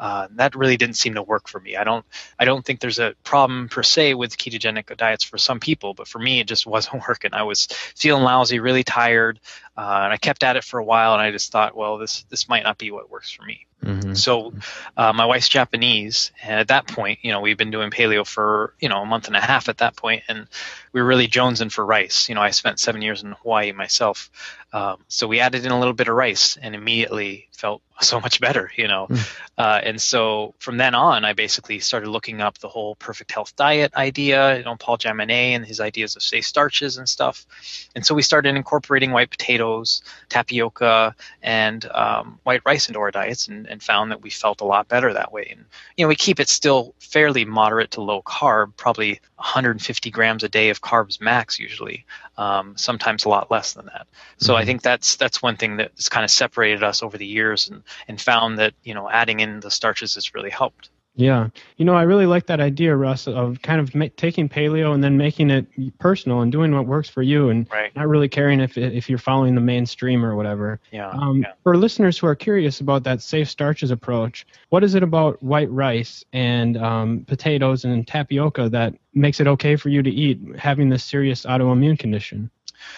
Uh, 0.00 0.28
that 0.30 0.54
really 0.54 0.78
didn't 0.78 0.96
seem 0.96 1.14
to 1.14 1.22
work 1.22 1.46
for 1.46 1.60
me. 1.60 1.76
I 1.76 1.84
don't 1.84 2.06
I 2.38 2.46
don't 2.46 2.64
think 2.64 2.80
there's 2.80 2.98
a 2.98 3.14
problem 3.22 3.68
per 3.68 3.82
se 3.82 4.14
with 4.14 4.38
ketogenic 4.38 4.96
diets 4.96 5.24
for 5.24 5.36
some 5.36 5.60
people, 5.60 5.92
but 5.92 6.08
for 6.08 6.18
me 6.18 6.40
it 6.40 6.48
just 6.48 6.66
wasn't 6.74 7.02
working. 7.06 7.34
I 7.34 7.42
was 7.42 7.66
feeling 7.96 8.24
lousy, 8.24 8.60
really 8.60 8.82
tired, 8.82 9.38
uh, 9.76 10.00
and 10.04 10.12
I 10.12 10.16
kept 10.16 10.42
at 10.42 10.56
it 10.56 10.64
for 10.64 10.80
a 10.80 10.84
while, 10.84 11.12
and 11.12 11.20
I 11.20 11.30
just 11.30 11.52
thought, 11.52 11.76
well, 11.76 11.98
this 11.98 12.22
this 12.30 12.48
might 12.48 12.62
not 12.62 12.78
be 12.78 12.90
what 12.90 13.10
works 13.10 13.30
for 13.30 13.44
me. 13.44 13.66
Mm-hmm. 13.84 14.14
So, 14.14 14.52
uh, 14.96 15.12
my 15.12 15.24
wife's 15.24 15.48
Japanese, 15.48 16.32
and 16.42 16.60
at 16.60 16.68
that 16.68 16.86
point, 16.86 17.20
you 17.22 17.32
know, 17.32 17.40
we've 17.40 17.56
been 17.56 17.70
doing 17.70 17.90
paleo 17.90 18.26
for 18.26 18.74
you 18.78 18.88
know 18.88 19.00
a 19.00 19.06
month 19.06 19.26
and 19.26 19.36
a 19.36 19.40
half 19.40 19.68
at 19.68 19.78
that 19.78 19.96
point, 19.96 20.22
and 20.28 20.46
we 20.92 21.00
were 21.00 21.06
really 21.06 21.28
jonesing 21.28 21.72
for 21.72 21.84
rice. 21.84 22.28
You 22.28 22.34
know, 22.34 22.42
I 22.42 22.50
spent 22.50 22.78
seven 22.78 23.00
years 23.00 23.22
in 23.22 23.32
Hawaii 23.32 23.72
myself, 23.72 24.30
um, 24.72 24.98
so 25.08 25.26
we 25.26 25.40
added 25.40 25.64
in 25.64 25.72
a 25.72 25.78
little 25.78 25.94
bit 25.94 26.08
of 26.08 26.14
rice, 26.14 26.58
and 26.60 26.74
immediately 26.74 27.48
felt 27.52 27.80
so 28.02 28.20
much 28.20 28.38
better. 28.38 28.70
You 28.76 28.88
know, 28.88 29.06
mm. 29.08 29.38
uh, 29.56 29.80
and 29.82 30.00
so 30.00 30.54
from 30.58 30.76
then 30.76 30.94
on, 30.94 31.24
I 31.24 31.32
basically 31.32 31.78
started 31.78 32.10
looking 32.10 32.42
up 32.42 32.58
the 32.58 32.68
whole 32.68 32.96
perfect 32.96 33.32
health 33.32 33.56
diet 33.56 33.94
idea. 33.94 34.58
You 34.58 34.64
know, 34.64 34.76
Paul 34.76 34.98
Jaminet 34.98 35.56
and 35.56 35.64
his 35.64 35.80
ideas 35.80 36.16
of 36.16 36.22
safe 36.22 36.44
starches 36.44 36.98
and 36.98 37.08
stuff, 37.08 37.46
and 37.94 38.04
so 38.04 38.14
we 38.14 38.20
started 38.20 38.56
incorporating 38.56 39.12
white 39.12 39.30
potatoes, 39.30 40.02
tapioca, 40.28 41.14
and 41.42 41.84
um, 41.92 42.40
white 42.42 42.60
rice 42.66 42.88
into 42.88 43.00
our 43.00 43.10
diets, 43.10 43.48
and 43.48 43.66
and 43.70 43.82
found 43.82 44.10
that 44.10 44.22
we 44.22 44.30
felt 44.30 44.60
a 44.60 44.64
lot 44.64 44.88
better 44.88 45.12
that 45.12 45.32
way. 45.32 45.48
And 45.50 45.64
you 45.96 46.04
know, 46.04 46.08
we 46.08 46.16
keep 46.16 46.40
it 46.40 46.48
still 46.48 46.94
fairly 46.98 47.44
moderate 47.44 47.92
to 47.92 48.02
low 48.02 48.22
carb, 48.22 48.76
probably 48.76 49.20
150 49.36 50.10
grams 50.10 50.42
a 50.42 50.48
day 50.48 50.68
of 50.68 50.82
carbs 50.82 51.20
max 51.20 51.58
usually. 51.58 52.04
Um, 52.36 52.76
sometimes 52.76 53.24
a 53.24 53.28
lot 53.28 53.50
less 53.50 53.72
than 53.72 53.86
that. 53.86 54.06
So 54.38 54.52
mm-hmm. 54.52 54.62
I 54.62 54.64
think 54.64 54.82
that's 54.82 55.16
that's 55.16 55.42
one 55.42 55.56
thing 55.56 55.76
that's 55.76 56.08
kind 56.08 56.24
of 56.24 56.30
separated 56.30 56.82
us 56.82 57.02
over 57.02 57.18
the 57.18 57.26
years, 57.26 57.68
and 57.68 57.82
and 58.08 58.20
found 58.20 58.58
that 58.58 58.74
you 58.82 58.94
know 58.94 59.08
adding 59.08 59.40
in 59.40 59.60
the 59.60 59.70
starches 59.70 60.14
has 60.14 60.34
really 60.34 60.50
helped. 60.50 60.89
Yeah. 61.16 61.48
You 61.76 61.84
know, 61.84 61.94
I 61.94 62.02
really 62.02 62.26
like 62.26 62.46
that 62.46 62.60
idea, 62.60 62.94
Russ, 62.94 63.26
of 63.26 63.60
kind 63.62 63.80
of 63.80 63.94
ma- 63.94 64.06
taking 64.16 64.48
paleo 64.48 64.94
and 64.94 65.02
then 65.02 65.16
making 65.16 65.50
it 65.50 65.66
personal 65.98 66.40
and 66.40 66.52
doing 66.52 66.74
what 66.74 66.86
works 66.86 67.08
for 67.08 67.22
you 67.22 67.50
and 67.50 67.68
right. 67.70 67.94
not 67.96 68.08
really 68.08 68.28
caring 68.28 68.60
if 68.60 68.78
if 68.78 69.08
you're 69.10 69.18
following 69.18 69.54
the 69.54 69.60
mainstream 69.60 70.24
or 70.24 70.36
whatever. 70.36 70.80
Yeah, 70.92 71.10
um, 71.10 71.42
yeah. 71.42 71.52
For 71.62 71.76
listeners 71.76 72.16
who 72.16 72.26
are 72.26 72.36
curious 72.36 72.80
about 72.80 73.02
that 73.04 73.20
safe 73.22 73.50
starches 73.50 73.90
approach, 73.90 74.46
what 74.68 74.84
is 74.84 74.94
it 74.94 75.02
about 75.02 75.42
white 75.42 75.70
rice 75.70 76.24
and 76.32 76.76
um, 76.78 77.24
potatoes 77.26 77.84
and 77.84 78.06
tapioca 78.06 78.68
that 78.68 78.94
makes 79.12 79.40
it 79.40 79.48
okay 79.48 79.76
for 79.76 79.88
you 79.88 80.02
to 80.02 80.10
eat 80.10 80.38
having 80.58 80.88
this 80.88 81.02
serious 81.02 81.44
autoimmune 81.44 81.98
condition? 81.98 82.50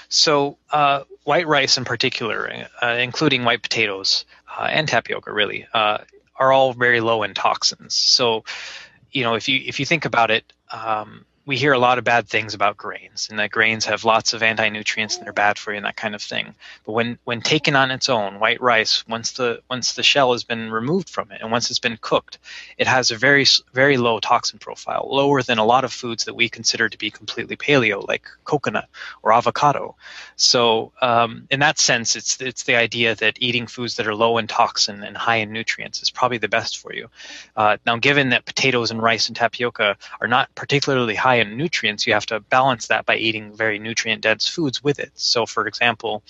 So, 0.08 0.58
uh, 0.70 1.04
white 1.24 1.46
rice 1.48 1.76
in 1.76 1.84
particular, 1.84 2.68
uh, 2.80 2.86
including 3.00 3.44
white 3.44 3.62
potatoes 3.62 4.24
uh, 4.56 4.68
and 4.70 4.86
tapioca, 4.86 5.32
really, 5.32 5.66
uh, 5.74 5.98
are 6.36 6.52
all 6.52 6.72
very 6.72 7.00
low 7.00 7.22
in 7.22 7.34
toxins. 7.34 7.94
So, 7.94 8.44
you 9.10 9.22
know, 9.22 9.34
if 9.34 9.48
you 9.48 9.60
if 9.64 9.80
you 9.80 9.86
think 9.86 10.04
about 10.04 10.30
it, 10.30 10.52
um, 10.70 11.24
we 11.44 11.56
hear 11.56 11.72
a 11.72 11.78
lot 11.78 11.98
of 11.98 12.04
bad 12.04 12.28
things 12.28 12.54
about 12.54 12.76
grains 12.76 13.26
and 13.28 13.38
that 13.40 13.50
grains 13.50 13.86
have 13.86 14.04
lots 14.04 14.32
of 14.32 14.44
anti-nutrients 14.44 15.16
and 15.16 15.26
they're 15.26 15.32
bad 15.32 15.58
for 15.58 15.72
you 15.72 15.76
and 15.76 15.86
that 15.86 15.96
kind 15.96 16.14
of 16.14 16.22
thing. 16.22 16.54
But 16.84 16.92
when 16.92 17.18
when 17.24 17.40
taken 17.40 17.74
on 17.74 17.90
its 17.90 18.08
own 18.08 18.38
white 18.38 18.60
rice 18.60 19.04
once 19.08 19.32
the 19.32 19.60
once 19.68 19.94
the 19.94 20.04
shell 20.04 20.32
has 20.32 20.44
been 20.44 20.70
removed 20.70 21.08
from 21.08 21.32
it 21.32 21.40
and 21.40 21.50
once 21.50 21.68
it's 21.70 21.80
been 21.80 21.98
cooked 22.00 22.38
it 22.78 22.86
has 22.86 23.10
a 23.10 23.16
very 23.16 23.44
very 23.72 23.96
low 23.96 24.20
toxin 24.20 24.60
profile 24.60 25.08
lower 25.10 25.42
than 25.42 25.58
a 25.58 25.64
lot 25.64 25.84
of 25.84 25.92
foods 25.92 26.26
that 26.26 26.34
we 26.34 26.48
consider 26.48 26.88
to 26.88 26.96
be 26.96 27.10
completely 27.10 27.56
paleo 27.56 28.06
like 28.06 28.24
coconut 28.44 28.88
or 29.22 29.32
avocado. 29.32 29.96
So 30.36 30.92
um, 31.00 31.48
in 31.50 31.60
that 31.60 31.78
sense 31.78 32.14
it's 32.14 32.40
it's 32.40 32.62
the 32.62 32.76
idea 32.76 33.16
that 33.16 33.38
eating 33.40 33.66
foods 33.66 33.96
that 33.96 34.06
are 34.06 34.14
low 34.14 34.38
in 34.38 34.46
toxin 34.46 35.02
and 35.02 35.16
high 35.16 35.36
in 35.36 35.52
nutrients 35.52 36.02
is 36.02 36.10
probably 36.10 36.38
the 36.38 36.48
best 36.48 36.78
for 36.78 36.94
you. 36.94 37.08
Uh, 37.56 37.78
now 37.84 37.96
given 37.96 38.30
that 38.30 38.44
potatoes 38.44 38.92
and 38.92 39.02
rice 39.02 39.26
and 39.26 39.36
tapioca 39.36 39.96
are 40.20 40.28
not 40.28 40.54
particularly 40.54 41.16
high 41.16 41.31
high 41.32 41.40
in 41.40 41.56
nutrients, 41.56 42.06
you 42.06 42.12
have 42.12 42.26
to 42.26 42.40
balance 42.40 42.88
that 42.88 43.06
by 43.06 43.16
eating 43.16 43.56
very 43.56 43.78
nutrient 43.78 44.22
dense 44.22 44.48
foods 44.48 44.84
with 44.84 44.98
it. 44.98 45.12
So, 45.14 45.46
for 45.46 45.66
example, 45.66 46.22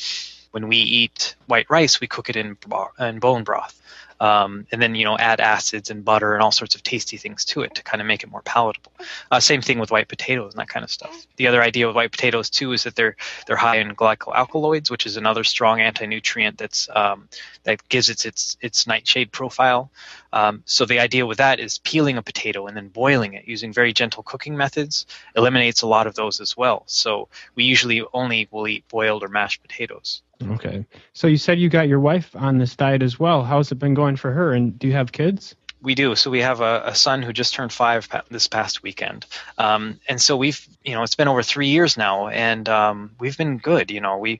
when 0.52 0.68
we 0.68 0.76
eat 0.76 1.34
white 1.46 1.68
rice, 1.70 2.00
we 2.00 2.06
cook 2.06 2.28
it 2.30 2.36
in, 2.36 2.56
in 2.98 3.18
bone 3.18 3.44
broth 3.44 3.80
um, 4.22 4.68
and 4.70 4.80
then 4.80 4.94
you 4.94 5.04
know 5.04 5.18
add 5.18 5.40
acids 5.40 5.90
and 5.90 6.04
butter 6.04 6.34
and 6.34 6.42
all 6.42 6.52
sorts 6.52 6.76
of 6.76 6.82
tasty 6.84 7.16
things 7.16 7.44
to 7.44 7.62
it 7.62 7.74
to 7.74 7.82
kind 7.82 8.00
of 8.00 8.06
make 8.06 8.22
it 8.22 8.30
more 8.30 8.42
palatable. 8.42 8.92
Uh, 9.32 9.40
same 9.40 9.60
thing 9.60 9.80
with 9.80 9.90
white 9.90 10.06
potatoes 10.06 10.52
and 10.52 10.60
that 10.60 10.68
kind 10.68 10.84
of 10.84 10.90
stuff. 10.90 11.26
The 11.36 11.48
other 11.48 11.60
idea 11.60 11.88
with 11.88 11.96
white 11.96 12.12
potatoes 12.12 12.48
too 12.48 12.72
is 12.72 12.84
that 12.84 12.94
they're 12.94 13.16
they're 13.46 13.56
high 13.56 13.78
in 13.78 13.96
glycoalkaloids, 13.96 14.92
which 14.92 15.06
is 15.06 15.16
another 15.16 15.42
strong 15.42 15.80
anti-nutrient 15.80 16.56
that's 16.56 16.88
um, 16.94 17.28
that 17.64 17.86
gives 17.88 18.08
it 18.10 18.24
its 18.24 18.56
its 18.60 18.86
nightshade 18.86 19.32
profile. 19.32 19.90
Um, 20.32 20.62
so 20.66 20.86
the 20.86 21.00
idea 21.00 21.26
with 21.26 21.38
that 21.38 21.58
is 21.58 21.78
peeling 21.78 22.16
a 22.16 22.22
potato 22.22 22.66
and 22.68 22.76
then 22.76 22.88
boiling 22.88 23.34
it 23.34 23.48
using 23.48 23.72
very 23.72 23.92
gentle 23.92 24.22
cooking 24.22 24.56
methods 24.56 25.04
eliminates 25.36 25.82
a 25.82 25.88
lot 25.88 26.06
of 26.06 26.14
those 26.14 26.40
as 26.40 26.56
well. 26.56 26.84
So 26.86 27.28
we 27.56 27.64
usually 27.64 28.04
only 28.14 28.48
will 28.52 28.68
eat 28.68 28.86
boiled 28.88 29.24
or 29.24 29.28
mashed 29.28 29.62
potatoes. 29.62 30.22
Okay. 30.50 30.84
So 31.12 31.26
you 31.26 31.36
said 31.36 31.58
you 31.58 31.68
got 31.68 31.88
your 31.88 32.00
wife 32.00 32.34
on 32.36 32.58
this 32.58 32.76
diet 32.76 33.02
as 33.02 33.18
well. 33.18 33.42
How's 33.44 33.72
it 33.72 33.76
been 33.76 33.94
going 33.94 34.16
for 34.16 34.32
her? 34.32 34.52
And 34.52 34.78
do 34.78 34.86
you 34.86 34.92
have 34.94 35.12
kids? 35.12 35.54
We 35.82 35.94
do. 35.94 36.14
So 36.14 36.30
we 36.30 36.40
have 36.40 36.60
a, 36.60 36.82
a 36.86 36.94
son 36.94 37.22
who 37.22 37.32
just 37.32 37.54
turned 37.54 37.72
five 37.72 38.08
this 38.30 38.46
past 38.46 38.84
weekend, 38.84 39.26
um, 39.58 39.98
and 40.08 40.22
so 40.22 40.36
we've, 40.36 40.64
you 40.84 40.94
know, 40.94 41.02
it's 41.02 41.16
been 41.16 41.26
over 41.26 41.42
three 41.42 41.68
years 41.68 41.96
now, 41.96 42.28
and 42.28 42.68
um, 42.68 43.10
we've 43.18 43.36
been 43.36 43.58
good. 43.58 43.90
You 43.90 44.00
know, 44.00 44.18
we. 44.18 44.38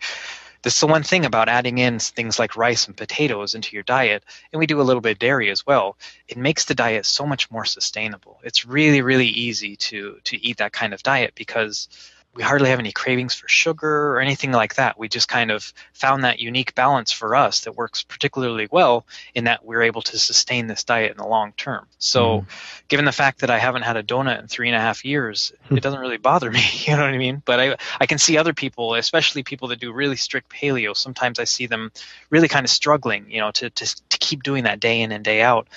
This 0.62 0.74
is 0.74 0.80
the 0.80 0.86
one 0.86 1.02
thing 1.02 1.24
about 1.24 1.48
adding 1.48 1.78
in 1.78 1.98
things 1.98 2.38
like 2.38 2.56
rice 2.56 2.86
and 2.86 2.96
potatoes 2.96 3.56
into 3.56 3.74
your 3.74 3.82
diet, 3.82 4.22
and 4.52 4.60
we 4.60 4.68
do 4.68 4.80
a 4.80 4.84
little 4.84 5.00
bit 5.00 5.12
of 5.12 5.18
dairy 5.18 5.50
as 5.50 5.66
well. 5.66 5.96
It 6.28 6.36
makes 6.36 6.66
the 6.66 6.76
diet 6.76 7.04
so 7.04 7.26
much 7.26 7.50
more 7.50 7.64
sustainable. 7.64 8.38
It's 8.44 8.64
really, 8.64 9.02
really 9.02 9.26
easy 9.26 9.74
to 9.76 10.20
to 10.22 10.36
eat 10.40 10.58
that 10.58 10.72
kind 10.72 10.94
of 10.94 11.02
diet 11.02 11.32
because 11.34 11.88
we 12.34 12.42
hardly 12.42 12.70
have 12.70 12.78
any 12.78 12.92
cravings 12.92 13.34
for 13.34 13.46
sugar 13.46 14.12
or 14.12 14.20
anything 14.20 14.52
like 14.52 14.76
that. 14.76 14.98
We 14.98 15.08
just 15.08 15.28
kind 15.28 15.50
of 15.50 15.72
found 15.92 16.24
that 16.24 16.40
unique 16.40 16.74
balance 16.74 17.12
for 17.12 17.36
us 17.36 17.60
that 17.60 17.76
works 17.76 18.02
particularly 18.02 18.68
well 18.70 19.06
in 19.34 19.44
that 19.44 19.64
we're 19.64 19.82
able 19.82 20.00
to 20.02 20.18
sustain 20.18 20.66
this 20.66 20.84
diet 20.84 21.10
in 21.10 21.18
the 21.18 21.26
long 21.26 21.52
term. 21.52 21.86
So, 21.98 22.40
mm. 22.40 22.46
given 22.88 23.04
the 23.04 23.12
fact 23.12 23.40
that 23.40 23.50
I 23.50 23.58
haven't 23.58 23.82
had 23.82 23.98
a 23.98 24.02
donut 24.02 24.40
in 24.40 24.48
three 24.48 24.68
and 24.68 24.76
a 24.76 24.80
half 24.80 25.04
years, 25.04 25.52
hmm. 25.68 25.76
it 25.76 25.82
doesn't 25.82 26.00
really 26.00 26.16
bother 26.16 26.50
me. 26.50 26.62
You 26.82 26.96
know 26.96 27.04
what 27.04 27.14
I 27.14 27.18
mean? 27.18 27.42
But 27.44 27.60
I, 27.60 27.76
I 28.00 28.06
can 28.06 28.18
see 28.18 28.36
other 28.36 28.52
people, 28.52 28.94
especially 28.94 29.42
people 29.44 29.68
that 29.68 29.78
do 29.78 29.92
really 29.92 30.16
strict 30.16 30.50
paleo, 30.50 30.96
sometimes 30.96 31.38
I 31.38 31.44
see 31.44 31.66
them 31.66 31.92
really 32.28 32.48
kind 32.48 32.64
of 32.64 32.70
struggling, 32.70 33.30
you 33.30 33.40
know, 33.40 33.50
to, 33.52 33.70
to, 33.70 34.08
to 34.08 34.18
keep 34.18 34.42
doing 34.42 34.64
that 34.64 34.80
day 34.80 35.00
in 35.00 35.12
and 35.12 35.24
day 35.24 35.42
out. 35.42 35.68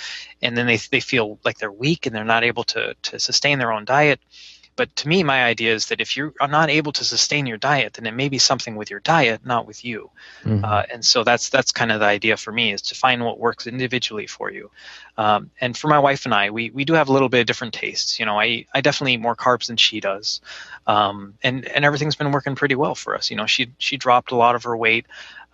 And 0.41 0.57
then 0.57 0.65
they, 0.65 0.77
they 0.77 0.99
feel 0.99 1.37
like 1.45 1.59
they're 1.59 1.71
weak 1.71 2.05
and 2.05 2.15
they're 2.15 2.25
not 2.25 2.43
able 2.43 2.63
to, 2.65 2.95
to 3.03 3.19
sustain 3.19 3.59
their 3.59 3.71
own 3.71 3.85
diet 3.85 4.19
but 4.75 4.93
to 4.97 5.07
me, 5.07 5.23
my 5.23 5.43
idea 5.43 5.73
is 5.73 5.87
that 5.87 6.01
if 6.01 6.17
you 6.17 6.33
are 6.41 6.47
not 6.47 6.69
able 6.69 6.91
to 6.93 7.03
sustain 7.05 7.45
your 7.45 7.57
diet, 7.57 7.93
then 7.93 8.05
it 8.05 8.13
may 8.13 8.29
be 8.29 8.37
something 8.37 8.75
with 8.75 8.89
your 8.89 8.99
diet, 8.99 9.45
not 9.45 9.65
with 9.65 9.85
you. 9.85 10.09
Mm-hmm. 10.43 10.65
Uh, 10.65 10.83
and 10.91 11.03
so 11.03 11.23
that's 11.23 11.49
that's 11.49 11.71
kind 11.71 11.91
of 11.91 12.01
the 12.01 12.05
idea 12.05 12.35
for 12.35 12.51
me 12.51 12.73
is 12.73 12.81
to 12.83 12.95
find 12.95 13.23
what 13.23 13.39
works 13.39 13.67
individually 13.67 14.27
for 14.27 14.51
you. 14.51 14.69
Um, 15.17 15.49
and 15.61 15.77
for 15.77 15.87
my 15.87 15.99
wife 15.99 16.25
and 16.25 16.33
I, 16.33 16.49
we, 16.49 16.71
we 16.71 16.83
do 16.83 16.93
have 16.93 17.07
a 17.07 17.13
little 17.13 17.29
bit 17.29 17.39
of 17.39 17.45
different 17.45 17.73
tastes. 17.73 18.19
You 18.19 18.25
know, 18.25 18.37
I, 18.37 18.65
I 18.73 18.81
definitely 18.81 19.13
eat 19.13 19.21
more 19.21 19.35
carbs 19.35 19.67
than 19.67 19.77
she 19.77 20.01
does, 20.01 20.41
um, 20.87 21.35
and 21.41 21.65
and 21.65 21.85
everything's 21.85 22.17
been 22.17 22.31
working 22.31 22.55
pretty 22.55 22.75
well 22.75 22.95
for 22.95 23.15
us. 23.15 23.31
You 23.31 23.37
know, 23.37 23.45
she 23.45 23.71
she 23.77 23.95
dropped 23.95 24.31
a 24.31 24.35
lot 24.35 24.55
of 24.55 24.63
her 24.63 24.75
weight. 24.75 25.05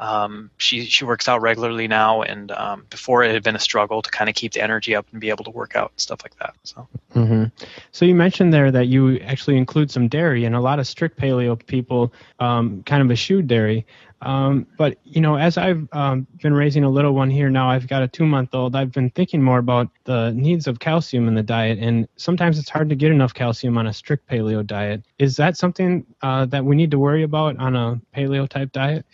Um, 0.01 0.49
she 0.57 0.85
she 0.85 1.05
works 1.05 1.29
out 1.29 1.41
regularly 1.41 1.87
now, 1.87 2.23
and 2.23 2.51
um, 2.51 2.87
before 2.89 3.23
it 3.23 3.31
had 3.31 3.43
been 3.43 3.55
a 3.55 3.59
struggle 3.59 4.01
to 4.01 4.09
kind 4.09 4.29
of 4.29 4.35
keep 4.35 4.51
the 4.53 4.61
energy 4.61 4.95
up 4.95 5.05
and 5.11 5.21
be 5.21 5.29
able 5.29 5.43
to 5.43 5.51
work 5.51 5.75
out 5.75 5.91
and 5.91 5.99
stuff 5.99 6.21
like 6.23 6.35
that. 6.39 6.55
So, 6.63 6.87
mm-hmm. 7.13 7.43
so 7.91 8.05
you 8.05 8.15
mentioned 8.15 8.51
there 8.51 8.71
that 8.71 8.87
you 8.87 9.19
actually 9.19 9.57
include 9.57 9.91
some 9.91 10.07
dairy, 10.07 10.43
and 10.45 10.55
a 10.55 10.59
lot 10.59 10.79
of 10.79 10.87
strict 10.87 11.19
paleo 11.19 11.55
people 11.67 12.11
um, 12.39 12.81
kind 12.83 13.03
of 13.03 13.11
eschew 13.11 13.43
dairy. 13.43 13.85
Um, 14.23 14.65
but 14.75 14.97
you 15.03 15.21
know, 15.21 15.35
as 15.35 15.57
I've 15.57 15.87
um, 15.91 16.25
been 16.41 16.55
raising 16.55 16.83
a 16.83 16.89
little 16.89 17.13
one 17.13 17.29
here 17.29 17.51
now, 17.51 17.69
I've 17.69 17.87
got 17.87 18.01
a 18.01 18.07
two-month-old. 18.07 18.75
I've 18.75 18.91
been 18.91 19.11
thinking 19.11 19.41
more 19.41 19.59
about 19.59 19.87
the 20.05 20.31
needs 20.31 20.65
of 20.65 20.79
calcium 20.79 21.27
in 21.27 21.35
the 21.35 21.43
diet, 21.43 21.77
and 21.79 22.07
sometimes 22.15 22.57
it's 22.57 22.69
hard 22.69 22.89
to 22.89 22.95
get 22.95 23.11
enough 23.11 23.35
calcium 23.35 23.77
on 23.77 23.85
a 23.85 23.93
strict 23.93 24.27
paleo 24.27 24.65
diet. 24.65 25.03
Is 25.19 25.35
that 25.37 25.57
something 25.57 26.07
uh, 26.23 26.45
that 26.47 26.65
we 26.65 26.75
need 26.75 26.89
to 26.89 26.97
worry 26.97 27.21
about 27.21 27.57
on 27.57 27.75
a 27.75 28.01
paleo 28.15 28.49
type 28.49 28.71
diet? 28.71 29.05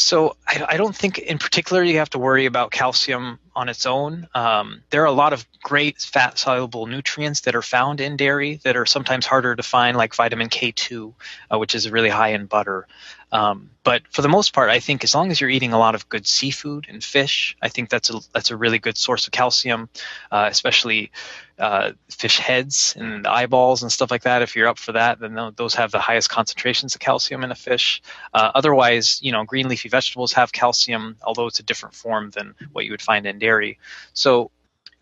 So 0.00 0.36
I, 0.46 0.64
I, 0.70 0.76
don't 0.76 0.96
think 0.96 1.18
in 1.18 1.38
particular 1.38 1.82
you 1.82 1.98
have 1.98 2.10
to 2.10 2.18
worry 2.18 2.46
about 2.46 2.70
calcium 2.70 3.38
on 3.54 3.68
its 3.68 3.86
own. 3.86 4.28
Um, 4.34 4.82
there 4.90 5.02
are 5.02 5.06
a 5.06 5.12
lot 5.12 5.32
of 5.32 5.46
great 5.62 6.00
fat 6.00 6.38
soluble 6.38 6.86
nutrients 6.86 7.42
that 7.42 7.54
are 7.54 7.62
found 7.62 8.00
in 8.00 8.16
dairy 8.16 8.60
that 8.64 8.76
are 8.76 8.86
sometimes 8.86 9.26
harder 9.26 9.54
to 9.54 9.62
find, 9.62 9.96
like 9.96 10.14
vitamin 10.14 10.48
K2, 10.48 11.12
uh, 11.50 11.58
which 11.58 11.74
is 11.74 11.90
really 11.90 12.08
high 12.08 12.28
in 12.28 12.46
butter. 12.46 12.86
Um, 13.32 13.70
but 13.82 14.02
for 14.10 14.22
the 14.22 14.28
most 14.28 14.52
part, 14.52 14.70
I 14.70 14.80
think 14.80 15.04
as 15.04 15.14
long 15.14 15.30
as 15.30 15.40
you're 15.40 15.50
eating 15.50 15.72
a 15.72 15.78
lot 15.78 15.94
of 15.94 16.08
good 16.08 16.26
seafood 16.26 16.86
and 16.88 17.02
fish, 17.02 17.56
I 17.62 17.68
think 17.68 17.88
that's 17.88 18.10
a 18.10 18.20
that's 18.32 18.50
a 18.50 18.56
really 18.56 18.78
good 18.78 18.98
source 18.98 19.26
of 19.26 19.32
calcium, 19.32 19.88
uh, 20.30 20.48
especially 20.50 21.10
uh, 21.58 21.92
fish 22.08 22.38
heads 22.38 22.94
and 22.98 23.26
eyeballs 23.26 23.82
and 23.82 23.92
stuff 23.92 24.10
like 24.10 24.22
that. 24.22 24.42
If 24.42 24.56
you're 24.56 24.68
up 24.68 24.78
for 24.78 24.92
that, 24.92 25.20
then 25.20 25.38
those 25.56 25.74
have 25.74 25.92
the 25.92 26.00
highest 26.00 26.28
concentrations 26.28 26.94
of 26.94 27.00
calcium 27.00 27.44
in 27.44 27.50
a 27.50 27.54
fish. 27.54 28.02
Uh, 28.34 28.50
otherwise, 28.54 29.20
you 29.22 29.32
know, 29.32 29.44
green 29.44 29.68
leafy 29.68 29.88
vegetables 29.88 30.32
have 30.32 30.52
calcium, 30.52 31.16
although 31.22 31.46
it's 31.46 31.60
a 31.60 31.64
different 31.64 31.94
form 31.94 32.30
than 32.30 32.54
what 32.72 32.84
you 32.84 32.90
would 32.90 33.02
find 33.02 33.26
in 33.26 33.38
dairy. 33.38 33.78
So 34.12 34.50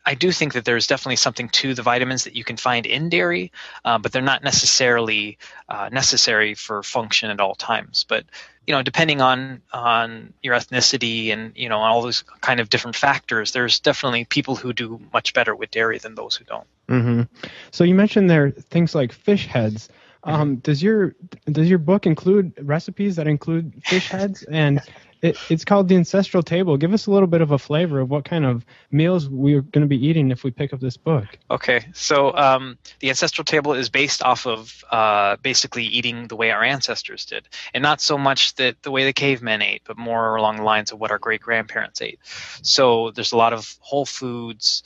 I 0.08 0.14
do 0.14 0.32
think 0.32 0.54
that 0.54 0.64
there's 0.64 0.86
definitely 0.86 1.16
something 1.16 1.50
to 1.50 1.74
the 1.74 1.82
vitamins 1.82 2.24
that 2.24 2.34
you 2.34 2.42
can 2.42 2.56
find 2.56 2.86
in 2.86 3.10
dairy, 3.10 3.52
uh, 3.84 3.98
but 3.98 4.10
they're 4.10 4.22
not 4.22 4.42
necessarily 4.42 5.36
uh, 5.68 5.90
necessary 5.92 6.54
for 6.54 6.82
function 6.82 7.28
at 7.28 7.40
all 7.40 7.54
times. 7.54 8.06
But 8.08 8.24
you 8.66 8.72
know, 8.72 8.80
depending 8.80 9.20
on 9.20 9.60
on 9.70 10.32
your 10.42 10.54
ethnicity 10.54 11.30
and 11.30 11.52
you 11.56 11.68
know 11.68 11.76
all 11.76 12.00
those 12.00 12.22
kind 12.40 12.58
of 12.58 12.70
different 12.70 12.96
factors, 12.96 13.52
there's 13.52 13.80
definitely 13.80 14.24
people 14.24 14.56
who 14.56 14.72
do 14.72 14.98
much 15.12 15.34
better 15.34 15.54
with 15.54 15.70
dairy 15.70 15.98
than 15.98 16.14
those 16.14 16.36
who 16.36 16.44
don't. 16.46 16.66
Mm-hmm. 16.88 17.22
So 17.70 17.84
you 17.84 17.94
mentioned 17.94 18.30
there 18.30 18.50
things 18.50 18.94
like 18.94 19.12
fish 19.12 19.46
heads. 19.46 19.90
Um, 20.24 20.56
does 20.56 20.82
your 20.82 21.14
does 21.52 21.68
your 21.68 21.80
book 21.80 22.06
include 22.06 22.54
recipes 22.62 23.16
that 23.16 23.28
include 23.28 23.74
fish 23.84 24.08
heads? 24.16 24.42
And 24.42 24.80
it, 25.22 25.36
it's 25.48 25.64
called 25.64 25.88
the 25.88 25.96
Ancestral 25.96 26.42
Table. 26.42 26.76
Give 26.76 26.92
us 26.92 27.06
a 27.06 27.10
little 27.10 27.26
bit 27.26 27.40
of 27.40 27.50
a 27.50 27.58
flavor 27.58 28.00
of 28.00 28.10
what 28.10 28.24
kind 28.24 28.44
of 28.44 28.64
meals 28.90 29.28
we're 29.28 29.62
going 29.62 29.82
to 29.82 29.88
be 29.88 30.06
eating 30.06 30.30
if 30.30 30.44
we 30.44 30.50
pick 30.50 30.72
up 30.72 30.80
this 30.80 30.96
book. 30.96 31.26
Okay, 31.50 31.86
so 31.92 32.34
um, 32.36 32.78
the 33.00 33.08
Ancestral 33.10 33.44
Table 33.44 33.74
is 33.74 33.88
based 33.88 34.22
off 34.22 34.46
of 34.46 34.84
uh, 34.90 35.36
basically 35.42 35.84
eating 35.84 36.28
the 36.28 36.36
way 36.36 36.50
our 36.50 36.62
ancestors 36.62 37.24
did, 37.24 37.48
and 37.74 37.82
not 37.82 38.00
so 38.00 38.16
much 38.16 38.54
that 38.56 38.82
the 38.82 38.90
way 38.90 39.04
the 39.04 39.12
cavemen 39.12 39.62
ate, 39.62 39.82
but 39.84 39.98
more 39.98 40.36
along 40.36 40.56
the 40.56 40.62
lines 40.62 40.92
of 40.92 41.00
what 41.00 41.10
our 41.10 41.18
great 41.18 41.40
grandparents 41.40 42.00
ate. 42.00 42.18
So 42.62 43.10
there's 43.10 43.32
a 43.32 43.36
lot 43.36 43.52
of 43.52 43.76
whole 43.80 44.06
foods 44.06 44.82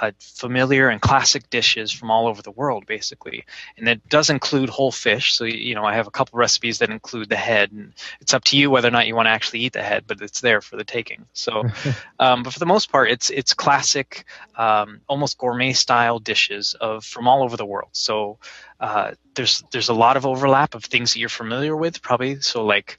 uh, 0.00 0.10
familiar 0.18 0.88
and 0.88 1.00
classic 1.00 1.48
dishes 1.48 1.90
from 1.92 2.10
all 2.10 2.26
over 2.26 2.42
the 2.42 2.50
world, 2.50 2.86
basically. 2.86 3.44
And 3.78 3.88
it 3.88 4.06
does 4.08 4.30
include 4.30 4.68
whole 4.68 4.92
fish. 4.92 5.34
So, 5.34 5.44
you 5.44 5.74
know, 5.74 5.84
I 5.84 5.94
have 5.94 6.06
a 6.06 6.10
couple 6.10 6.38
recipes 6.38 6.78
that 6.78 6.90
include 6.90 7.28
the 7.28 7.36
head, 7.36 7.72
and 7.72 7.92
it's 8.20 8.34
up 8.34 8.44
to 8.44 8.58
you 8.58 8.70
whether 8.70 8.88
or 8.88 8.90
not 8.90 9.06
you 9.06 9.14
want 9.14 9.26
to 9.26 9.30
actually 9.30 9.60
eat 9.60 9.72
the 9.72 9.82
head, 9.82 10.04
but 10.06 10.20
it's 10.20 10.40
there 10.40 10.60
for 10.60 10.76
the 10.76 10.84
taking. 10.84 11.26
So, 11.32 11.64
um, 12.18 12.42
but 12.42 12.52
for 12.52 12.58
the 12.58 12.66
most 12.66 12.90
part, 12.90 13.10
it's 13.10 13.30
it's 13.30 13.54
classic, 13.54 14.24
um, 14.56 15.00
almost 15.08 15.38
gourmet 15.38 15.72
style 15.72 16.18
dishes 16.18 16.74
of 16.74 17.04
from 17.04 17.28
all 17.28 17.42
over 17.42 17.56
the 17.56 17.66
world. 17.66 17.90
So, 17.92 18.38
uh, 18.80 19.12
there's 19.34 19.64
there's 19.70 19.88
a 19.88 19.94
lot 19.94 20.16
of 20.16 20.26
overlap 20.26 20.74
of 20.74 20.84
things 20.84 21.12
that 21.12 21.20
you're 21.20 21.28
familiar 21.28 21.76
with, 21.76 22.02
probably. 22.02 22.40
So, 22.40 22.64
like 22.64 22.98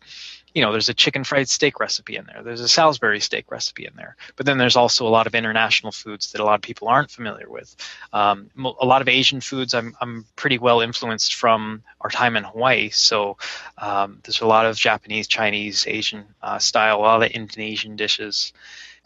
you 0.57 0.63
know, 0.63 0.71
there's 0.71 0.89
a 0.89 0.93
chicken 0.95 1.23
fried 1.23 1.47
steak 1.47 1.79
recipe 1.79 2.15
in 2.15 2.25
there. 2.25 2.41
There's 2.41 2.61
a 2.61 2.67
Salisbury 2.67 3.19
steak 3.19 3.51
recipe 3.51 3.85
in 3.85 3.93
there. 3.95 4.15
But 4.37 4.47
then 4.47 4.57
there's 4.57 4.75
also 4.75 5.05
a 5.05 5.09
lot 5.09 5.27
of 5.27 5.35
international 5.35 5.91
foods 5.91 6.31
that 6.31 6.41
a 6.41 6.43
lot 6.43 6.55
of 6.55 6.63
people 6.63 6.87
aren't 6.87 7.11
familiar 7.11 7.47
with. 7.47 7.75
Um, 8.11 8.49
a 8.57 8.85
lot 8.87 9.03
of 9.03 9.07
Asian 9.07 9.39
foods. 9.39 9.75
I'm 9.75 9.95
I'm 10.01 10.25
pretty 10.35 10.57
well 10.57 10.81
influenced 10.81 11.35
from 11.35 11.83
our 12.01 12.09
time 12.09 12.35
in 12.35 12.43
Hawaii. 12.43 12.89
So 12.89 13.37
um, 13.77 14.19
there's 14.23 14.41
a 14.41 14.47
lot 14.47 14.65
of 14.65 14.75
Japanese, 14.75 15.27
Chinese, 15.27 15.85
Asian 15.85 16.25
uh, 16.41 16.57
style, 16.57 16.97
a 16.97 17.01
lot 17.01 17.21
of 17.21 17.29
Indonesian 17.29 17.95
dishes 17.95 18.51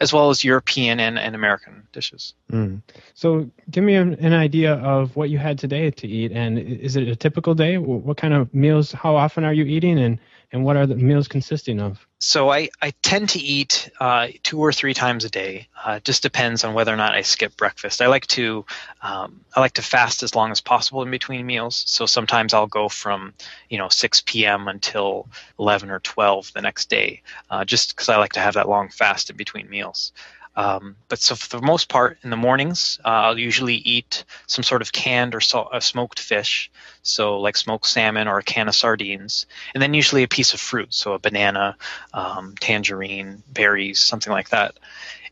as 0.00 0.12
well 0.12 0.30
as 0.30 0.42
European 0.42 0.98
and, 0.98 1.16
and 1.16 1.36
American 1.36 1.86
dishes. 1.92 2.34
Mm. 2.50 2.82
So, 3.14 3.48
give 3.70 3.84
me 3.84 3.94
an, 3.94 4.14
an, 4.14 4.32
idea 4.32 4.74
of 4.74 5.14
what 5.14 5.30
you 5.30 5.38
had 5.38 5.60
today 5.60 5.92
to 5.92 6.08
eat, 6.08 6.32
and 6.32 6.58
is 6.58 6.96
it 6.96 7.06
a 7.06 7.14
typical 7.14 7.54
day? 7.54 7.78
What 7.78 8.16
kind 8.16 8.34
of 8.34 8.52
meals? 8.52 8.90
How 8.90 9.14
often 9.14 9.44
are 9.44 9.52
you 9.52 9.64
eating, 9.64 10.00
and 10.00 10.18
and 10.52 10.64
what 10.64 10.76
are 10.76 10.86
the 10.86 10.94
meals 10.94 11.28
consisting 11.28 11.80
of? 11.80 12.06
So 12.18 12.50
I, 12.50 12.68
I 12.80 12.92
tend 13.02 13.30
to 13.30 13.40
eat 13.40 13.90
uh, 13.98 14.28
two 14.42 14.60
or 14.60 14.72
three 14.72 14.94
times 14.94 15.24
a 15.24 15.30
day. 15.30 15.66
Uh, 15.82 15.98
just 16.00 16.22
depends 16.22 16.62
on 16.62 16.74
whether 16.74 16.92
or 16.92 16.96
not 16.96 17.14
I 17.14 17.22
skip 17.22 17.56
breakfast. 17.56 18.00
I 18.00 18.06
like 18.06 18.26
to 18.28 18.64
um, 19.00 19.40
I 19.56 19.60
like 19.60 19.72
to 19.72 19.82
fast 19.82 20.22
as 20.22 20.36
long 20.36 20.52
as 20.52 20.60
possible 20.60 21.02
in 21.02 21.10
between 21.10 21.46
meals. 21.46 21.82
So 21.88 22.06
sometimes 22.06 22.54
I'll 22.54 22.68
go 22.68 22.88
from 22.88 23.34
you 23.70 23.78
know 23.78 23.88
6 23.88 24.22
p.m. 24.26 24.68
until 24.68 25.26
11 25.58 25.90
or 25.90 25.98
12 26.00 26.52
the 26.52 26.62
next 26.62 26.88
day, 26.90 27.22
uh, 27.50 27.64
just 27.64 27.96
because 27.96 28.08
I 28.08 28.18
like 28.18 28.34
to 28.34 28.40
have 28.40 28.54
that 28.54 28.68
long 28.68 28.90
fast 28.90 29.30
in 29.30 29.36
between 29.36 29.68
meals. 29.68 30.12
Um, 30.54 30.96
but 31.08 31.18
so 31.18 31.34
for 31.34 31.56
the 31.56 31.66
most 31.66 31.88
part, 31.88 32.18
in 32.22 32.30
the 32.30 32.36
mornings, 32.36 33.00
uh, 33.04 33.08
I'll 33.08 33.38
usually 33.38 33.76
eat 33.76 34.24
some 34.46 34.62
sort 34.62 34.82
of 34.82 34.92
canned 34.92 35.34
or 35.34 35.40
uh, 35.54 35.80
smoked 35.80 36.20
fish, 36.20 36.70
so 37.02 37.40
like 37.40 37.56
smoked 37.56 37.86
salmon 37.86 38.28
or 38.28 38.38
a 38.38 38.42
can 38.42 38.68
of 38.68 38.74
sardines, 38.74 39.46
and 39.74 39.82
then 39.82 39.94
usually 39.94 40.22
a 40.22 40.28
piece 40.28 40.52
of 40.52 40.60
fruit, 40.60 40.92
so 40.92 41.14
a 41.14 41.18
banana, 41.18 41.76
um, 42.12 42.54
tangerine, 42.60 43.42
berries, 43.48 43.98
something 43.98 44.32
like 44.32 44.50
that. 44.50 44.78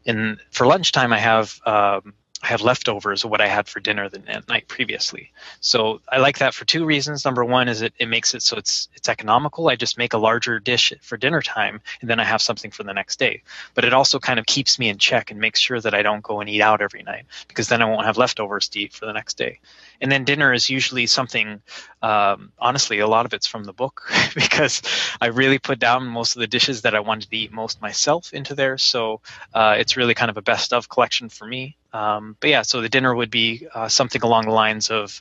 And 0.07 0.39
for 0.51 0.67
lunchtime, 0.67 1.13
I 1.13 1.19
have 1.19 1.61
um, 1.67 2.15
I 2.43 2.47
have 2.47 2.63
leftovers 2.63 3.23
of 3.23 3.31
what 3.31 3.43
I 3.43 3.49
had 3.49 3.69
for 3.69 3.81
dinner 3.81 4.09
the 4.09 4.43
night 4.49 4.67
previously. 4.67 5.31
So 5.61 6.01
I 6.09 6.19
like 6.19 6.39
that 6.39 6.55
for 6.55 6.65
two 6.65 6.87
reasons. 6.87 7.25
Number 7.25 7.45
one 7.45 7.69
is 7.69 7.83
it, 7.83 7.93
it 7.99 8.07
makes 8.07 8.35
it 8.35 8.43
so 8.43 8.57
it's 8.57 8.89
it's 8.95 9.11
economical. 9.11 9.69
I 9.69 9.77
just 9.77 9.99
make 9.99 10.15
a 10.15 10.19
larger 10.19 10.59
dish 10.59 10.93
for 11.03 11.19
dinner 11.19 11.43
time 11.43 11.83
and 12.01 12.09
then 12.09 12.19
I 12.19 12.25
have 12.25 12.41
something 12.41 12.71
for 12.71 12.83
the 12.83 12.95
next 12.95 13.19
day. 13.19 13.43
But 13.75 13.85
it 13.85 13.93
also 13.93 14.19
kind 14.19 14.39
of 14.39 14.47
keeps 14.47 14.79
me 14.79 14.89
in 14.89 14.97
check 14.97 15.31
and 15.31 15.39
makes 15.39 15.61
sure 15.61 15.81
that 15.81 15.95
I 15.95 16.03
don't 16.03 16.23
go 16.23 16.41
and 16.41 16.49
eat 16.49 16.63
out 16.63 16.81
every 16.81 17.03
night 17.03 17.27
because 17.47 17.69
then 17.69 17.83
I 17.83 17.85
won't 17.85 18.07
have 18.07 18.17
leftovers 18.17 18.69
to 18.71 18.81
eat 18.81 18.95
for 18.95 19.05
the 19.05 19.13
next 19.13 19.37
day. 19.37 19.61
And 20.01 20.11
then 20.11 20.25
dinner 20.25 20.55
is 20.55 20.71
usually 20.71 21.07
something 21.07 21.61
um, 22.03 22.53
honestly, 22.59 23.01
a 23.01 23.07
lot 23.07 23.27
of 23.27 23.35
it's 23.35 23.47
from 23.47 23.65
the 23.65 23.75
book 23.75 24.11
because 24.35 24.81
I 25.21 25.27
really 25.27 25.59
put 25.59 25.79
down 25.79 26.07
most 26.07 26.37
of 26.37 26.41
the 26.41 26.47
dishes 26.47 26.83
that 26.83 26.95
I 26.95 27.01
wanted 27.01 27.29
to 27.31 27.37
eat 27.37 27.53
most 27.53 27.83
myself 27.83 28.33
into 28.33 28.55
there. 28.55 28.79
So 28.79 29.21
uh, 29.53 29.77
it's 29.79 29.97
really 29.97 30.15
kind 30.15 30.31
of 30.31 30.39
a 30.39 30.43
best 30.43 30.73
of 30.73 30.89
collection 30.89 31.29
for 31.29 31.47
me. 31.47 31.77
Um, 31.93 32.37
but 32.41 32.51
yeah, 32.51 32.63
so 32.63 32.81
the 32.81 32.89
dinner 32.89 33.15
would 33.15 33.31
be 33.31 33.67
uh, 33.75 33.89
something 33.89 34.23
along 34.23 34.45
the 34.45 34.53
lines 34.53 34.91
of 34.91 35.21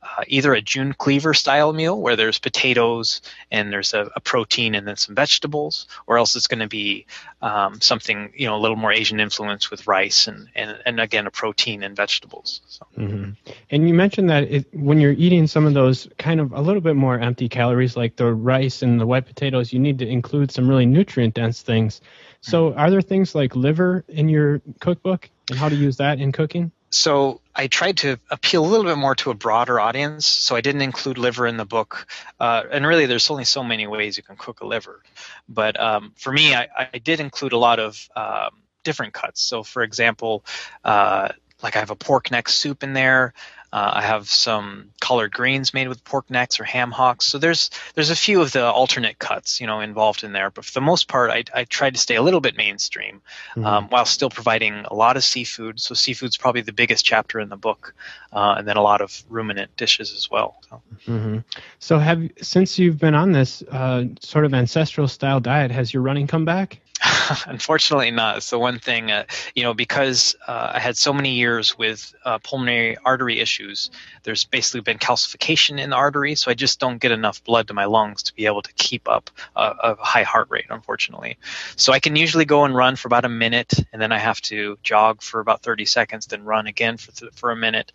uh, 0.00 0.22
either 0.28 0.54
a 0.54 0.60
June 0.60 0.92
Cleaver 0.92 1.34
style 1.34 1.72
meal 1.72 2.00
where 2.00 2.14
there's 2.14 2.38
potatoes 2.38 3.20
and 3.50 3.72
there's 3.72 3.94
a, 3.94 4.08
a 4.14 4.20
protein 4.20 4.74
and 4.74 4.86
then 4.86 4.96
some 4.96 5.14
vegetables, 5.14 5.86
or 6.06 6.18
else 6.18 6.36
it's 6.36 6.46
going 6.46 6.60
to 6.60 6.68
be 6.68 7.06
um, 7.42 7.80
something 7.80 8.32
you 8.36 8.46
know 8.46 8.56
a 8.56 8.60
little 8.60 8.76
more 8.76 8.92
Asian 8.92 9.18
influence 9.18 9.70
with 9.70 9.86
rice 9.86 10.28
and, 10.28 10.48
and, 10.54 10.78
and 10.86 11.00
again 11.00 11.26
a 11.26 11.30
protein 11.30 11.82
and 11.82 11.96
vegetables. 11.96 12.60
So. 12.68 12.86
Mm-hmm. 12.96 13.52
And 13.70 13.88
you 13.88 13.94
mentioned 13.94 14.30
that 14.30 14.44
it, 14.44 14.66
when 14.72 15.00
you're 15.00 15.12
eating 15.12 15.46
some 15.48 15.66
of 15.66 15.74
those 15.74 16.08
kind 16.16 16.40
of 16.40 16.52
a 16.52 16.60
little 16.60 16.82
bit 16.82 16.94
more 16.94 17.18
empty 17.18 17.48
calories 17.48 17.96
like 17.96 18.16
the 18.16 18.32
rice 18.32 18.82
and 18.82 19.00
the 19.00 19.06
white 19.06 19.26
potatoes, 19.26 19.72
you 19.72 19.80
need 19.80 19.98
to 19.98 20.06
include 20.06 20.52
some 20.52 20.68
really 20.68 20.86
nutrient 20.86 21.34
dense 21.34 21.62
things. 21.62 22.00
So, 22.40 22.70
mm-hmm. 22.70 22.78
are 22.78 22.90
there 22.90 23.02
things 23.02 23.34
like 23.34 23.56
liver 23.56 24.04
in 24.08 24.28
your 24.28 24.62
cookbook 24.78 25.28
and 25.50 25.58
how 25.58 25.68
to 25.68 25.76
use 25.76 25.96
that 25.98 26.20
in 26.20 26.32
cooking? 26.32 26.72
so 26.90 27.40
I 27.54 27.66
tried 27.66 27.98
to 27.98 28.18
appeal 28.30 28.64
a 28.64 28.68
little 28.68 28.86
bit 28.86 28.96
more 28.96 29.14
to 29.16 29.30
a 29.30 29.34
broader 29.34 29.78
audience. 29.78 30.26
So 30.26 30.56
I 30.56 30.60
didn't 30.60 30.82
include 30.82 31.18
liver 31.18 31.46
in 31.46 31.56
the 31.56 31.64
book, 31.64 32.06
uh, 32.40 32.62
and 32.70 32.86
really, 32.86 33.06
there's 33.06 33.30
only 33.30 33.44
so 33.44 33.62
many 33.62 33.86
ways 33.86 34.16
you 34.16 34.22
can 34.22 34.36
cook 34.36 34.60
a 34.60 34.66
liver. 34.66 35.02
But 35.48 35.78
um, 35.78 36.12
for 36.16 36.32
me, 36.32 36.54
I, 36.54 36.68
I, 36.92 36.98
did 36.98 37.20
include 37.20 37.52
a 37.52 37.58
lot 37.58 37.78
of 37.78 38.08
um, 38.16 38.62
different 38.84 39.12
cuts. 39.12 39.42
So, 39.42 39.62
for 39.62 39.82
example, 39.82 40.44
uh, 40.84 41.28
like 41.62 41.76
I 41.76 41.80
have 41.80 41.90
a 41.90 41.96
pork 41.96 42.30
neck 42.30 42.48
soup 42.48 42.82
in 42.82 42.92
there. 42.92 43.34
Uh, 43.72 43.90
I 43.94 44.02
have 44.02 44.28
some 44.28 44.90
collard 45.00 45.32
greens 45.32 45.74
made 45.74 45.88
with 45.88 46.02
pork 46.04 46.30
necks 46.30 46.58
or 46.58 46.64
ham 46.64 46.90
hocks. 46.90 47.26
So 47.26 47.38
there's 47.38 47.70
there's 47.94 48.10
a 48.10 48.16
few 48.16 48.40
of 48.40 48.52
the 48.52 48.64
alternate 48.64 49.18
cuts, 49.18 49.60
you 49.60 49.66
know, 49.66 49.80
involved 49.80 50.24
in 50.24 50.32
there. 50.32 50.50
But 50.50 50.64
for 50.64 50.72
the 50.72 50.80
most 50.80 51.06
part, 51.06 51.30
I, 51.30 51.44
I 51.52 51.64
tried 51.64 51.94
to 51.94 52.00
stay 52.00 52.16
a 52.16 52.22
little 52.22 52.40
bit 52.40 52.56
mainstream 52.56 53.20
mm-hmm. 53.50 53.66
um, 53.66 53.88
while 53.88 54.06
still 54.06 54.30
providing 54.30 54.84
a 54.86 54.94
lot 54.94 55.16
of 55.16 55.24
seafood. 55.24 55.80
So 55.80 55.94
seafood's 55.94 56.36
probably 56.38 56.62
the 56.62 56.72
biggest 56.72 57.04
chapter 57.04 57.40
in 57.40 57.50
the 57.50 57.56
book, 57.56 57.94
uh, 58.32 58.54
and 58.58 58.66
then 58.66 58.76
a 58.76 58.82
lot 58.82 59.00
of 59.00 59.22
ruminant 59.28 59.76
dishes 59.76 60.14
as 60.14 60.30
well. 60.30 60.60
So, 60.70 60.82
mm-hmm. 61.06 61.38
so 61.78 61.98
have 61.98 62.30
since 62.40 62.78
you've 62.78 62.98
been 62.98 63.14
on 63.14 63.32
this 63.32 63.62
uh, 63.70 64.04
sort 64.20 64.46
of 64.46 64.54
ancestral 64.54 65.08
style 65.08 65.40
diet, 65.40 65.70
has 65.70 65.92
your 65.92 66.02
running 66.02 66.26
come 66.26 66.44
back? 66.44 66.80
Unfortunately, 67.46 68.10
not. 68.10 68.42
So 68.42 68.58
one 68.58 68.78
thing, 68.78 69.10
uh, 69.10 69.24
you 69.54 69.62
know, 69.62 69.74
because 69.74 70.36
uh, 70.46 70.72
I 70.74 70.78
had 70.78 70.96
so 70.96 71.12
many 71.12 71.34
years 71.34 71.76
with 71.76 72.14
uh, 72.24 72.38
pulmonary 72.38 72.96
artery 73.04 73.40
issues, 73.40 73.90
there's 74.22 74.44
basically 74.44 74.80
been 74.80 74.98
calcification 74.98 75.80
in 75.80 75.90
the 75.90 75.96
artery, 75.96 76.34
so 76.34 76.50
I 76.50 76.54
just 76.54 76.80
don't 76.80 76.98
get 76.98 77.12
enough 77.12 77.42
blood 77.44 77.68
to 77.68 77.74
my 77.74 77.84
lungs 77.84 78.22
to 78.24 78.34
be 78.34 78.46
able 78.46 78.62
to 78.62 78.72
keep 78.74 79.08
up 79.08 79.30
a, 79.56 79.74
a 79.82 79.96
high 79.96 80.22
heart 80.22 80.48
rate. 80.50 80.66
Unfortunately, 80.70 81.38
so 81.76 81.92
I 81.92 82.00
can 82.00 82.16
usually 82.16 82.44
go 82.44 82.64
and 82.64 82.74
run 82.74 82.96
for 82.96 83.08
about 83.08 83.24
a 83.24 83.30
minute, 83.30 83.74
and 83.92 84.00
then 84.00 84.12
I 84.12 84.18
have 84.18 84.40
to 84.42 84.78
jog 84.82 85.22
for 85.22 85.40
about 85.40 85.62
30 85.62 85.84
seconds, 85.84 86.26
then 86.26 86.44
run 86.44 86.66
again 86.66 86.96
for 86.96 87.12
th- 87.12 87.32
for 87.32 87.50
a 87.50 87.56
minute. 87.56 87.92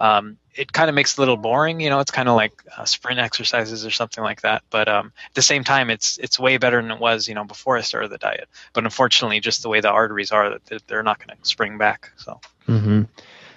Um, 0.00 0.38
it 0.54 0.72
kind 0.72 0.88
of 0.88 0.94
makes 0.94 1.12
it 1.12 1.18
a 1.18 1.20
little 1.20 1.36
boring. 1.36 1.80
You 1.80 1.90
know, 1.90 2.00
it's 2.00 2.10
kind 2.10 2.28
of 2.28 2.36
like 2.36 2.52
uh, 2.76 2.84
sprint 2.84 3.18
exercises 3.18 3.84
or 3.84 3.90
something 3.90 4.22
like 4.22 4.42
that. 4.42 4.62
But 4.70 4.88
um, 4.88 5.12
at 5.26 5.34
the 5.34 5.42
same 5.42 5.64
time, 5.64 5.90
it's 5.90 6.18
it's 6.18 6.38
way 6.38 6.56
better 6.58 6.80
than 6.80 6.90
it 6.90 7.00
was, 7.00 7.28
you 7.28 7.34
know, 7.34 7.44
before 7.44 7.76
I 7.76 7.80
started 7.80 8.10
the 8.10 8.18
diet. 8.18 8.48
But 8.72 8.84
unfortunately, 8.84 9.40
just 9.40 9.62
the 9.62 9.68
way 9.68 9.80
the 9.80 9.90
arteries 9.90 10.32
are, 10.32 10.50
that 10.50 10.86
they're 10.86 11.02
not 11.02 11.18
going 11.18 11.36
to 11.36 11.48
spring 11.48 11.78
back. 11.78 12.12
So. 12.16 12.40
Mm-hmm. 12.68 13.02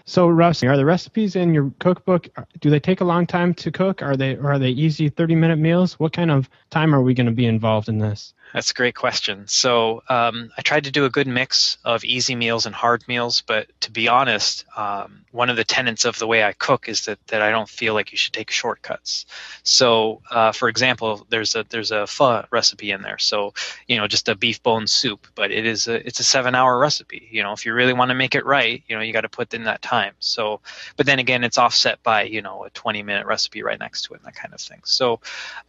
So, 0.09 0.29
Russ, 0.29 0.63
are 0.63 0.77
the 0.77 0.85
recipes 0.85 1.35
in 1.35 1.53
your 1.53 1.69
cookbook? 1.79 2.29
Do 2.61 2.69
they 2.69 2.79
take 2.79 3.01
a 3.01 3.03
long 3.03 3.27
time 3.27 3.53
to 3.55 3.71
cook? 3.71 4.01
Are 4.01 4.15
they 4.15 4.37
are 4.37 4.57
they 4.57 4.69
easy 4.69 5.09
thirty 5.09 5.35
minute 5.35 5.59
meals? 5.59 5.99
What 5.99 6.13
kind 6.13 6.31
of 6.31 6.49
time 6.69 6.95
are 6.95 7.01
we 7.01 7.13
going 7.13 7.25
to 7.25 7.33
be 7.33 7.45
involved 7.45 7.89
in 7.89 7.99
this? 7.99 8.33
That's 8.53 8.71
a 8.71 8.73
great 8.73 8.95
question. 8.95 9.43
So 9.47 10.03
um, 10.07 10.51
I 10.57 10.61
tried 10.61 10.85
to 10.85 10.91
do 10.91 11.03
a 11.03 11.09
good 11.09 11.27
mix 11.27 11.77
of 11.83 12.05
easy 12.05 12.35
meals 12.35 12.65
and 12.65 12.73
hard 12.73 13.05
meals, 13.07 13.43
but 13.45 13.67
to 13.81 13.91
be 13.91 14.07
honest, 14.07 14.63
um, 14.77 15.25
one 15.31 15.49
of 15.49 15.57
the 15.57 15.65
tenets 15.65 16.05
of 16.05 16.17
the 16.17 16.27
way 16.27 16.43
I 16.43 16.53
cook 16.53 16.87
is 16.87 17.05
that, 17.05 17.19
that 17.27 17.41
I 17.41 17.51
don't 17.51 17.67
feel 17.67 17.93
like 17.93 18.13
you 18.13 18.17
should 18.17 18.33
take 18.33 18.49
shortcuts. 18.49 19.25
So, 19.63 20.21
uh, 20.31 20.53
for 20.53 20.69
example, 20.69 21.27
there's 21.29 21.55
a 21.55 21.65
there's 21.69 21.91
a 21.91 22.07
pho 22.07 22.45
recipe 22.49 22.91
in 22.91 23.01
there. 23.01 23.17
So, 23.17 23.53
you 23.85 23.97
know, 23.97 24.07
just 24.07 24.29
a 24.29 24.35
beef 24.35 24.63
bone 24.63 24.87
soup, 24.87 25.27
but 25.35 25.51
it 25.51 25.65
is 25.65 25.89
a 25.89 26.07
it's 26.07 26.21
a 26.21 26.23
seven 26.23 26.55
hour 26.55 26.79
recipe. 26.79 27.27
You 27.29 27.43
know, 27.43 27.51
if 27.51 27.65
you 27.65 27.73
really 27.73 27.93
want 27.93 28.09
to 28.09 28.15
make 28.15 28.33
it 28.33 28.45
right, 28.45 28.81
you 28.87 28.95
know, 28.95 29.01
you 29.01 29.11
got 29.11 29.21
to 29.21 29.29
put 29.29 29.53
in 29.53 29.65
that 29.65 29.81
time. 29.81 29.96
So, 30.19 30.61
but 30.95 31.05
then 31.05 31.19
again, 31.19 31.43
it's 31.43 31.57
offset 31.57 32.01
by 32.03 32.23
you 32.23 32.41
know 32.41 32.63
a 32.63 32.69
20 32.69 33.03
minute 33.03 33.25
recipe 33.25 33.63
right 33.63 33.79
next 33.79 34.03
to 34.03 34.13
it 34.13 34.17
and 34.17 34.25
that 34.25 34.35
kind 34.35 34.53
of 34.53 34.61
thing. 34.61 34.81
So. 34.85 35.19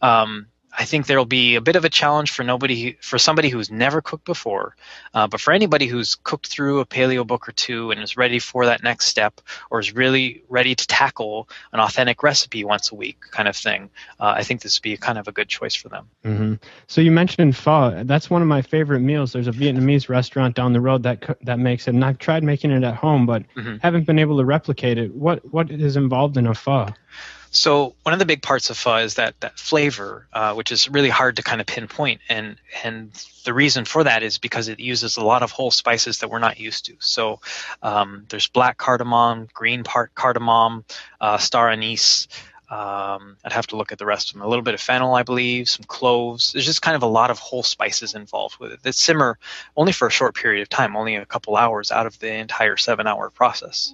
Um, 0.01 0.47
I 0.77 0.85
think 0.85 1.07
there'll 1.07 1.25
be 1.25 1.55
a 1.55 1.61
bit 1.61 1.75
of 1.75 1.85
a 1.85 1.89
challenge 1.89 2.31
for 2.31 2.43
nobody, 2.43 2.97
for 3.01 3.17
somebody 3.17 3.49
who's 3.49 3.71
never 3.71 4.01
cooked 4.01 4.25
before, 4.25 4.75
uh, 5.13 5.27
but 5.27 5.41
for 5.41 5.51
anybody 5.51 5.87
who's 5.87 6.15
cooked 6.15 6.47
through 6.47 6.79
a 6.79 6.85
paleo 6.85 7.25
book 7.25 7.49
or 7.49 7.51
two 7.51 7.91
and 7.91 8.01
is 8.01 8.17
ready 8.17 8.39
for 8.39 8.65
that 8.65 8.83
next 8.83 9.05
step, 9.05 9.41
or 9.71 9.79
is 9.79 9.93
really 9.93 10.43
ready 10.47 10.75
to 10.75 10.87
tackle 10.87 11.49
an 11.73 11.79
authentic 11.79 12.23
recipe 12.23 12.63
once 12.63 12.91
a 12.91 12.95
week, 12.95 13.19
kind 13.31 13.47
of 13.47 13.55
thing. 13.55 13.89
Uh, 14.19 14.33
I 14.37 14.43
think 14.43 14.61
this 14.61 14.77
would 14.77 14.83
be 14.83 14.95
kind 14.97 15.17
of 15.17 15.27
a 15.27 15.31
good 15.31 15.49
choice 15.49 15.75
for 15.75 15.89
them. 15.89 16.07
Mm-hmm. 16.23 16.53
So 16.87 17.01
you 17.01 17.11
mentioned 17.11 17.55
pho. 17.55 18.03
That's 18.03 18.29
one 18.29 18.41
of 18.41 18.47
my 18.47 18.61
favorite 18.61 18.99
meals. 18.99 19.33
There's 19.33 19.47
a 19.47 19.51
Vietnamese 19.51 20.07
restaurant 20.07 20.55
down 20.55 20.73
the 20.73 20.81
road 20.81 21.03
that 21.03 21.37
that 21.41 21.59
makes 21.59 21.87
it, 21.87 21.95
and 21.95 22.05
I've 22.05 22.19
tried 22.19 22.43
making 22.43 22.71
it 22.71 22.83
at 22.83 22.95
home, 22.95 23.25
but 23.25 23.43
mm-hmm. 23.55 23.77
haven't 23.81 24.05
been 24.05 24.19
able 24.19 24.37
to 24.37 24.45
replicate 24.45 24.97
it. 24.97 25.13
What 25.15 25.43
what 25.51 25.71
is 25.71 25.95
involved 25.95 26.37
in 26.37 26.47
a 26.47 26.53
pho? 26.53 26.87
So 27.51 27.95
one 28.03 28.13
of 28.13 28.19
the 28.19 28.25
big 28.25 28.41
parts 28.41 28.69
of 28.69 28.77
pho 28.77 28.97
is 28.97 29.15
that 29.15 29.39
that 29.39 29.57
flavor, 29.57 30.27
uh, 30.33 30.53
which 30.53 30.71
is 30.71 30.89
really 30.89 31.09
hard 31.09 31.37
to 31.37 31.43
kind 31.43 31.59
of 31.59 31.67
pinpoint, 31.67 32.21
and 32.29 32.57
and 32.83 33.11
the 33.43 33.53
reason 33.53 33.85
for 33.85 34.03
that 34.03 34.21
is 34.21 34.37
because 34.37 34.67
it 34.67 34.79
uses 34.79 35.17
a 35.17 35.23
lot 35.23 35.41
of 35.41 35.51
whole 35.51 35.71
spices 35.71 36.19
that 36.19 36.29
we're 36.29 36.39
not 36.39 36.59
used 36.59 36.85
to. 36.85 36.95
So 36.99 37.39
um, 37.81 38.25
there's 38.29 38.47
black 38.47 38.77
cardamom, 38.77 39.49
green 39.53 39.83
part 39.83 40.13
cardamom, 40.13 40.85
uh, 41.19 41.37
star 41.37 41.69
anise. 41.69 42.27
Um, 42.69 43.37
I'd 43.43 43.51
have 43.51 43.67
to 43.67 43.77
look 43.77 43.91
at 43.91 43.97
the 43.97 44.05
rest 44.05 44.29
of 44.29 44.33
them. 44.33 44.43
A 44.43 44.47
little 44.47 44.63
bit 44.63 44.75
of 44.75 44.81
fennel, 44.81 45.15
I 45.15 45.23
believe, 45.23 45.67
some 45.69 45.85
cloves. 45.85 46.53
There's 46.53 46.65
just 46.65 46.83
kind 46.83 46.95
of 46.95 47.01
a 47.01 47.07
lot 47.07 47.31
of 47.31 47.39
whole 47.39 47.63
spices 47.63 48.13
involved 48.13 48.57
with 48.59 48.71
it 48.71 48.83
that 48.83 48.93
simmer 48.93 49.39
only 49.75 49.91
for 49.91 50.07
a 50.07 50.11
short 50.11 50.35
period 50.35 50.61
of 50.61 50.69
time, 50.69 50.95
only 50.95 51.15
a 51.15 51.25
couple 51.25 51.55
hours 51.55 51.91
out 51.91 52.05
of 52.05 52.19
the 52.19 52.31
entire 52.31 52.77
seven-hour 52.77 53.31
process. 53.31 53.93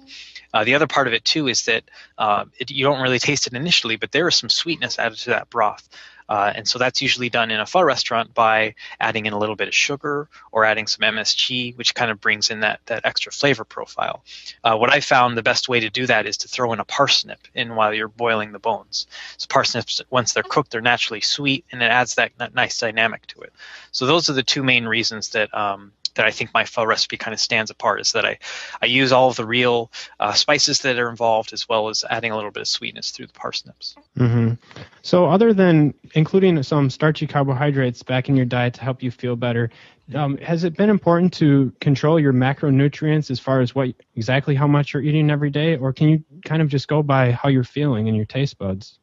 Uh, 0.52 0.64
the 0.64 0.74
other 0.74 0.86
part 0.86 1.06
of 1.06 1.14
it 1.14 1.24
too 1.24 1.48
is 1.48 1.64
that 1.64 1.84
uh, 2.18 2.44
it, 2.58 2.70
you 2.70 2.84
don't 2.84 3.00
really 3.00 3.18
taste 3.18 3.46
it 3.46 3.54
initially, 3.54 3.96
but 3.96 4.12
there 4.12 4.28
is 4.28 4.36
some 4.36 4.50
sweetness 4.50 4.98
added 4.98 5.18
to 5.18 5.30
that 5.30 5.48
broth. 5.50 5.88
Uh, 6.28 6.52
and 6.54 6.68
so 6.68 6.78
that's 6.78 7.02
usually 7.02 7.28
done 7.28 7.50
in 7.50 7.60
a 7.60 7.66
pho 7.66 7.82
restaurant 7.82 8.34
by 8.34 8.74
adding 9.00 9.26
in 9.26 9.32
a 9.32 9.38
little 9.38 9.56
bit 9.56 9.68
of 9.68 9.74
sugar 9.74 10.28
or 10.52 10.64
adding 10.64 10.86
some 10.86 11.02
MSG, 11.02 11.76
which 11.76 11.94
kind 11.94 12.10
of 12.10 12.20
brings 12.20 12.50
in 12.50 12.60
that, 12.60 12.80
that 12.86 13.04
extra 13.04 13.32
flavor 13.32 13.64
profile. 13.64 14.22
Uh, 14.64 14.76
what 14.76 14.92
I 14.92 15.00
found 15.00 15.36
the 15.36 15.42
best 15.42 15.68
way 15.68 15.80
to 15.80 15.90
do 15.90 16.06
that 16.06 16.26
is 16.26 16.38
to 16.38 16.48
throw 16.48 16.72
in 16.72 16.80
a 16.80 16.84
parsnip 16.84 17.40
in 17.54 17.74
while 17.74 17.94
you're 17.94 18.08
boiling 18.08 18.52
the 18.52 18.58
bones. 18.58 19.06
So 19.36 19.46
parsnips, 19.48 20.02
once 20.10 20.32
they're 20.32 20.42
cooked, 20.42 20.72
they're 20.72 20.80
naturally 20.80 21.20
sweet, 21.20 21.64
and 21.70 21.82
it 21.82 21.90
adds 21.90 22.16
that, 22.16 22.32
that 22.38 22.54
nice 22.54 22.78
dynamic 22.78 23.26
to 23.28 23.40
it. 23.40 23.52
So 23.92 24.06
those 24.06 24.28
are 24.28 24.34
the 24.34 24.42
two 24.42 24.62
main 24.62 24.86
reasons 24.86 25.30
that 25.30 25.54
um, 25.54 25.92
that 26.16 26.26
I 26.26 26.30
think 26.30 26.52
my 26.52 26.64
pho 26.64 26.84
recipe 26.84 27.16
kind 27.16 27.32
of 27.32 27.40
stands 27.40 27.70
apart 27.70 28.00
is 28.00 28.12
that 28.12 28.24
I, 28.24 28.38
I 28.82 28.86
use 28.86 29.12
all 29.12 29.28
of 29.28 29.36
the 29.36 29.46
real 29.46 29.90
uh, 30.20 30.32
spices 30.32 30.80
that 30.80 30.98
are 30.98 31.08
involved 31.08 31.52
as 31.52 31.68
well 31.68 31.88
as 31.88 32.04
adding 32.08 32.32
a 32.32 32.36
little 32.36 32.50
bit 32.50 32.62
of 32.62 32.68
sweetness 32.68 33.10
through 33.10 33.26
the 33.26 33.32
parsnips. 33.32 33.96
Mm-hmm. 34.18 34.54
So, 35.02 35.26
other 35.26 35.52
than 35.52 35.94
including 36.14 36.62
some 36.62 36.90
starchy 36.90 37.26
carbohydrates 37.26 38.02
back 38.02 38.28
in 38.28 38.36
your 38.36 38.46
diet 38.46 38.74
to 38.74 38.82
help 38.82 39.02
you 39.02 39.10
feel 39.10 39.36
better, 39.36 39.70
um, 40.14 40.36
has 40.38 40.64
it 40.64 40.76
been 40.76 40.90
important 40.90 41.32
to 41.34 41.72
control 41.80 42.20
your 42.20 42.32
macronutrients 42.32 43.30
as 43.30 43.40
far 43.40 43.60
as 43.60 43.74
what 43.74 43.88
exactly 44.14 44.54
how 44.54 44.66
much 44.66 44.92
you're 44.92 45.02
eating 45.02 45.30
every 45.30 45.50
day, 45.50 45.76
or 45.76 45.92
can 45.92 46.08
you 46.08 46.24
kind 46.44 46.62
of 46.62 46.68
just 46.68 46.88
go 46.88 47.02
by 47.02 47.32
how 47.32 47.48
you're 47.48 47.64
feeling 47.64 48.08
and 48.08 48.16
your 48.16 48.26
taste 48.26 48.58
buds? 48.58 48.98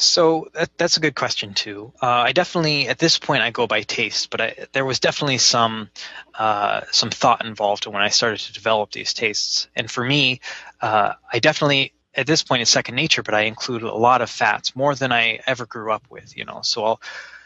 So 0.00 0.48
that, 0.54 0.70
that's 0.78 0.96
a 0.96 1.00
good 1.00 1.14
question 1.14 1.52
too. 1.52 1.92
Uh, 2.00 2.06
I 2.06 2.32
definitely, 2.32 2.88
at 2.88 2.98
this 2.98 3.18
point, 3.18 3.42
I 3.42 3.50
go 3.50 3.66
by 3.66 3.82
taste, 3.82 4.30
but 4.30 4.40
I, 4.40 4.66
there 4.72 4.86
was 4.86 4.98
definitely 4.98 5.38
some 5.38 5.90
uh, 6.34 6.82
some 6.90 7.10
thought 7.10 7.44
involved 7.44 7.86
when 7.86 8.00
I 8.00 8.08
started 8.08 8.40
to 8.40 8.52
develop 8.54 8.92
these 8.92 9.12
tastes. 9.12 9.68
And 9.76 9.90
for 9.90 10.02
me, 10.02 10.40
uh, 10.80 11.12
I 11.30 11.38
definitely 11.38 11.92
at 12.14 12.26
this 12.26 12.42
point 12.42 12.62
it's 12.62 12.70
second 12.70 12.94
nature, 12.94 13.22
but 13.22 13.34
I 13.34 13.42
include 13.42 13.82
a 13.82 13.94
lot 13.94 14.22
of 14.22 14.30
fats 14.30 14.74
more 14.74 14.94
than 14.94 15.12
I 15.12 15.40
ever 15.46 15.66
grew 15.66 15.92
up 15.92 16.04
with. 16.08 16.34
You 16.34 16.46
know, 16.46 16.60
so 16.62 16.84
I'll 16.84 17.00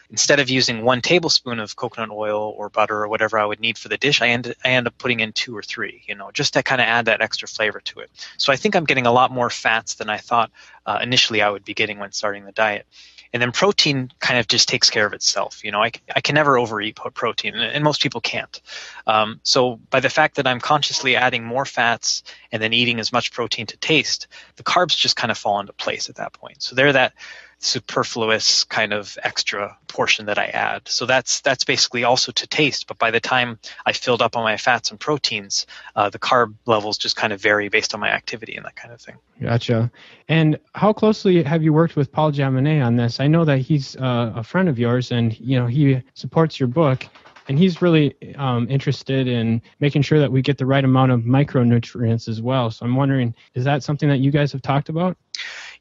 instead 0.09 0.39
of 0.39 0.49
using 0.49 0.83
one 0.83 1.01
tablespoon 1.01 1.59
of 1.59 1.75
coconut 1.75 2.09
oil 2.11 2.53
or 2.57 2.69
butter 2.69 3.03
or 3.03 3.07
whatever 3.07 3.39
I 3.39 3.45
would 3.45 3.59
need 3.59 3.77
for 3.77 3.89
the 3.89 3.97
dish, 3.97 4.21
I 4.21 4.29
end 4.29 4.53
I 4.63 4.69
end 4.69 4.87
up 4.87 4.97
putting 4.97 5.19
in 5.19 5.33
two 5.33 5.55
or 5.55 5.63
three, 5.63 6.03
you 6.07 6.15
know, 6.15 6.31
just 6.31 6.53
to 6.53 6.63
kind 6.63 6.81
of 6.81 6.87
add 6.87 7.05
that 7.05 7.21
extra 7.21 7.47
flavor 7.47 7.79
to 7.81 7.99
it. 7.99 8.11
So 8.37 8.53
I 8.53 8.55
think 8.55 8.75
I'm 8.75 8.85
getting 8.85 9.07
a 9.07 9.11
lot 9.11 9.31
more 9.31 9.49
fats 9.49 9.95
than 9.95 10.09
I 10.09 10.17
thought 10.17 10.51
uh, 10.85 10.99
initially 11.01 11.41
I 11.41 11.49
would 11.49 11.65
be 11.65 11.73
getting 11.73 11.99
when 11.99 12.11
starting 12.11 12.45
the 12.45 12.51
diet. 12.51 12.85
And 13.33 13.41
then 13.41 13.51
protein 13.51 14.13
kind 14.19 14.39
of 14.39 14.47
just 14.47 14.69
takes 14.69 14.89
care 14.89 15.05
of 15.05 15.11
itself. 15.11 15.61
You 15.65 15.71
know, 15.71 15.83
I, 15.83 15.91
I 16.15 16.21
can 16.21 16.35
never 16.35 16.57
overeat 16.57 16.95
protein, 16.95 17.53
and 17.53 17.83
most 17.83 18.01
people 18.01 18.21
can't. 18.21 18.61
Um, 19.07 19.41
so 19.43 19.77
by 19.89 19.99
the 19.99 20.09
fact 20.09 20.35
that 20.35 20.47
I'm 20.47 20.61
consciously 20.61 21.17
adding 21.17 21.43
more 21.43 21.65
fats 21.65 22.23
and 22.53 22.63
then 22.63 22.71
eating 22.71 22.97
as 22.97 23.11
much 23.11 23.33
protein 23.33 23.65
to 23.65 23.77
taste, 23.77 24.27
the 24.55 24.63
carbs 24.63 24.95
just 24.95 25.17
kind 25.17 25.31
of 25.31 25.37
fall 25.37 25.59
into 25.59 25.73
place 25.73 26.07
at 26.07 26.15
that 26.15 26.31
point. 26.31 26.63
So 26.63 26.75
they're 26.75 26.93
that 26.93 27.13
superfluous 27.59 28.63
kind 28.63 28.93
of 28.93 29.17
extra 29.23 29.77
portion 29.87 30.25
that 30.27 30.37
I 30.37 30.45
add. 30.45 30.87
So 30.87 31.05
that's 31.05 31.41
that's 31.41 31.63
basically 31.63 32.03
also 32.03 32.31
to 32.31 32.47
taste. 32.47 32.87
But 32.87 32.97
by 32.97 33.11
the 33.11 33.19
time 33.19 33.59
I 33.85 33.93
filled 33.93 34.21
up 34.21 34.35
on 34.35 34.43
my 34.43 34.57
fats 34.57 34.91
and 34.91 34.99
proteins, 34.99 35.65
uh, 35.95 36.09
the 36.09 36.19
carb 36.19 36.55
levels 36.65 36.97
just 36.97 37.15
kind 37.15 37.33
of 37.33 37.41
vary 37.41 37.69
based 37.69 37.93
on 37.93 37.99
my 37.99 38.09
activity 38.09 38.55
and 38.55 38.65
that 38.65 38.75
kind 38.75 38.93
of 38.93 39.01
thing. 39.01 39.15
Gotcha. 39.41 39.91
And 40.27 40.59
how 40.73 40.93
closely 40.93 41.43
have 41.43 41.63
you 41.63 41.73
worked 41.73 41.95
with 41.95 42.11
Paul 42.11 42.31
Jaminet 42.31 42.85
on 42.85 42.95
this? 42.95 43.19
I 43.19 43.27
know 43.27 43.45
that 43.45 43.59
he's 43.59 43.95
uh, 43.95 44.33
a 44.35 44.43
friend 44.43 44.69
of 44.69 44.77
yours, 44.77 45.11
and 45.11 45.37
you 45.39 45.59
know 45.59 45.67
he 45.67 46.01
supports 46.13 46.59
your 46.59 46.67
book 46.67 47.07
and 47.47 47.59
he's 47.59 47.81
really 47.81 48.15
um, 48.35 48.67
interested 48.69 49.27
in 49.27 49.61
making 49.79 50.01
sure 50.01 50.19
that 50.19 50.31
we 50.31 50.41
get 50.41 50.57
the 50.57 50.65
right 50.65 50.83
amount 50.83 51.11
of 51.11 51.21
micronutrients 51.21 52.27
as 52.27 52.41
well. 52.41 52.71
So 52.71 52.85
I'm 52.85 52.95
wondering, 52.95 53.35
is 53.53 53.63
that 53.65 53.83
something 53.83 54.09
that 54.09 54.19
you 54.19 54.31
guys 54.31 54.51
have 54.51 54.61
talked 54.61 54.89
about? 54.89 55.17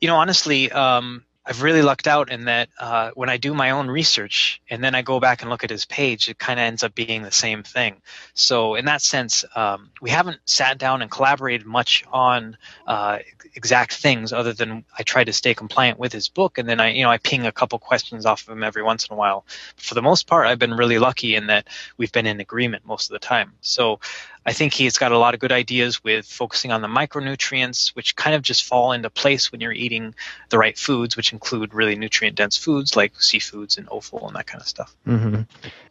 You 0.01 0.09
know, 0.09 0.17
honestly, 0.17 0.71
um, 0.73 1.25
I've 1.47 1.63
really 1.63 1.83
lucked 1.83 2.09
out 2.09 2.33
in 2.33 2.47
that 2.47 2.71
uh, 2.79 3.11
when 3.15 3.29
I 3.29 3.37
do 3.37 3.53
my 3.53 3.71
own 3.71 3.89
research 3.89 4.63
and 4.71 4.83
then 4.83 4.95
I 4.95 5.03
go 5.03 5.21
back 5.21 5.43
and 5.43 5.51
look 5.51 5.63
at 5.63 5.69
his 5.69 5.85
page, 5.85 6.29
it 6.29 6.39
kind 6.39 6.59
of 6.59 6.65
ends 6.65 6.83
up 6.83 6.95
being 6.95 7.23
the 7.23 7.31
same 7.31 7.63
thing. 7.63 8.01
So 8.33 8.77
in 8.77 8.87
that 8.87 9.03
sense, 9.03 9.45
um, 9.55 9.91
we 10.01 10.09
haven't 10.09 10.39
sat 10.47 10.79
down 10.79 11.03
and 11.03 11.11
collaborated 11.11 11.67
much 11.67 12.03
on 12.11 12.57
uh, 12.87 13.19
exact 13.55 13.93
things 13.93 14.33
other 14.33 14.55
than 14.55 14.85
I 14.99 15.03
try 15.03 15.25
to 15.25 15.33
stay 15.35 15.55
compliant 15.55 15.99
with 15.99 16.15
his 16.15 16.29
book 16.29 16.57
and 16.57 16.67
then 16.67 16.81
I, 16.81 16.93
you 16.93 17.03
know, 17.03 17.11
I 17.11 17.19
ping 17.19 17.45
a 17.45 17.53
couple 17.53 17.79
questions 17.79 18.25
off 18.25 18.49
of 18.49 18.57
him 18.57 18.65
every 18.65 18.83
once 18.83 19.07
in 19.07 19.13
a 19.13 19.17
while. 19.17 19.45
For 19.77 19.95
the 19.95 20.03
most 20.03 20.27
part, 20.27 20.47
I've 20.47 20.59
been 20.59 20.75
really 20.75 20.99
lucky 20.99 21.35
in 21.35 21.49
that 21.49 21.69
we've 21.99 22.13
been 22.13 22.27
in 22.27 22.41
agreement 22.41 22.87
most 22.87 23.11
of 23.11 23.13
the 23.13 23.19
time. 23.19 23.53
So 23.61 24.01
I 24.47 24.53
think 24.53 24.75
he's 24.75 24.99
got 24.99 25.13
a 25.13 25.19
lot 25.19 25.35
of 25.35 25.41
good 25.41 25.53
ideas 25.53 26.05
with 26.05 26.27
focusing 26.27 26.71
on 26.71 26.83
the 26.83 26.89
micronutrients, 26.89 27.89
which 27.97 28.15
kind 28.15 28.37
of 28.37 28.43
just 28.43 28.65
fall 28.65 28.93
into 28.93 29.09
place 29.09 29.51
when 29.51 29.61
you're 29.61 29.73
eating 29.73 30.15
the 30.51 30.59
right 30.59 30.77
foods, 30.77 31.17
which 31.17 31.33
include 31.33 31.73
really 31.73 31.97
nutrient 31.97 32.37
dense 32.37 32.57
foods 32.57 32.97
like 32.97 33.15
seafoods 33.15 33.79
and 33.79 33.89
offal 33.89 34.27
and 34.27 34.37
that 34.37 34.47
kind 34.47 34.61
of 34.61 34.69
stuff. 34.69 34.95
Mm-hmm. 35.07 35.43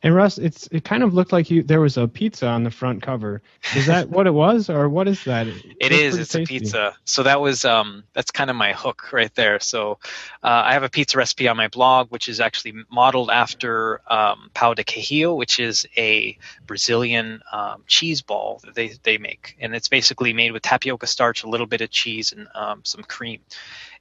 And 0.03 0.15
Russ, 0.15 0.37
it's 0.37 0.67
it 0.71 0.83
kind 0.83 1.03
of 1.03 1.13
looked 1.13 1.31
like 1.31 1.49
you 1.49 1.63
there 1.63 1.81
was 1.81 1.97
a 1.97 2.07
pizza 2.07 2.47
on 2.47 2.63
the 2.63 2.71
front 2.71 3.01
cover. 3.01 3.41
Is 3.75 3.87
that 3.87 4.09
what 4.09 4.27
it 4.27 4.33
was, 4.33 4.69
or 4.69 4.87
what 4.87 5.07
is 5.07 5.23
that? 5.23 5.47
It, 5.63 5.91
it 5.91 5.91
is. 5.91 6.17
It's 6.17 6.31
tasty. 6.31 6.57
a 6.57 6.59
pizza. 6.59 6.95
So 7.05 7.23
that 7.23 7.41
was 7.41 7.65
um 7.65 8.03
that's 8.13 8.31
kind 8.31 8.49
of 8.49 8.55
my 8.55 8.73
hook 8.73 9.11
right 9.11 9.33
there. 9.35 9.59
So 9.59 9.97
uh, 10.43 10.63
I 10.65 10.73
have 10.73 10.83
a 10.83 10.89
pizza 10.89 11.17
recipe 11.17 11.47
on 11.47 11.57
my 11.57 11.67
blog, 11.67 12.09
which 12.09 12.29
is 12.29 12.39
actually 12.39 12.73
modeled 12.91 13.29
after 13.29 14.01
um, 14.11 14.49
pão 14.53 14.75
de 14.75 14.83
queijo, 14.83 15.35
which 15.35 15.59
is 15.59 15.87
a 15.97 16.37
Brazilian 16.67 17.41
um, 17.51 17.83
cheese 17.87 18.21
ball 18.21 18.42
ball 18.43 18.59
that 18.63 18.75
they, 18.75 18.91
they 19.03 19.17
make. 19.17 19.55
And 19.59 19.73
it's 19.73 19.87
basically 19.87 20.33
made 20.33 20.51
with 20.51 20.63
tapioca 20.63 21.07
starch, 21.07 21.43
a 21.43 21.49
little 21.49 21.67
bit 21.67 21.81
of 21.81 21.89
cheese, 21.89 22.33
and 22.33 22.47
um, 22.53 22.81
some 22.83 23.03
cream. 23.03 23.39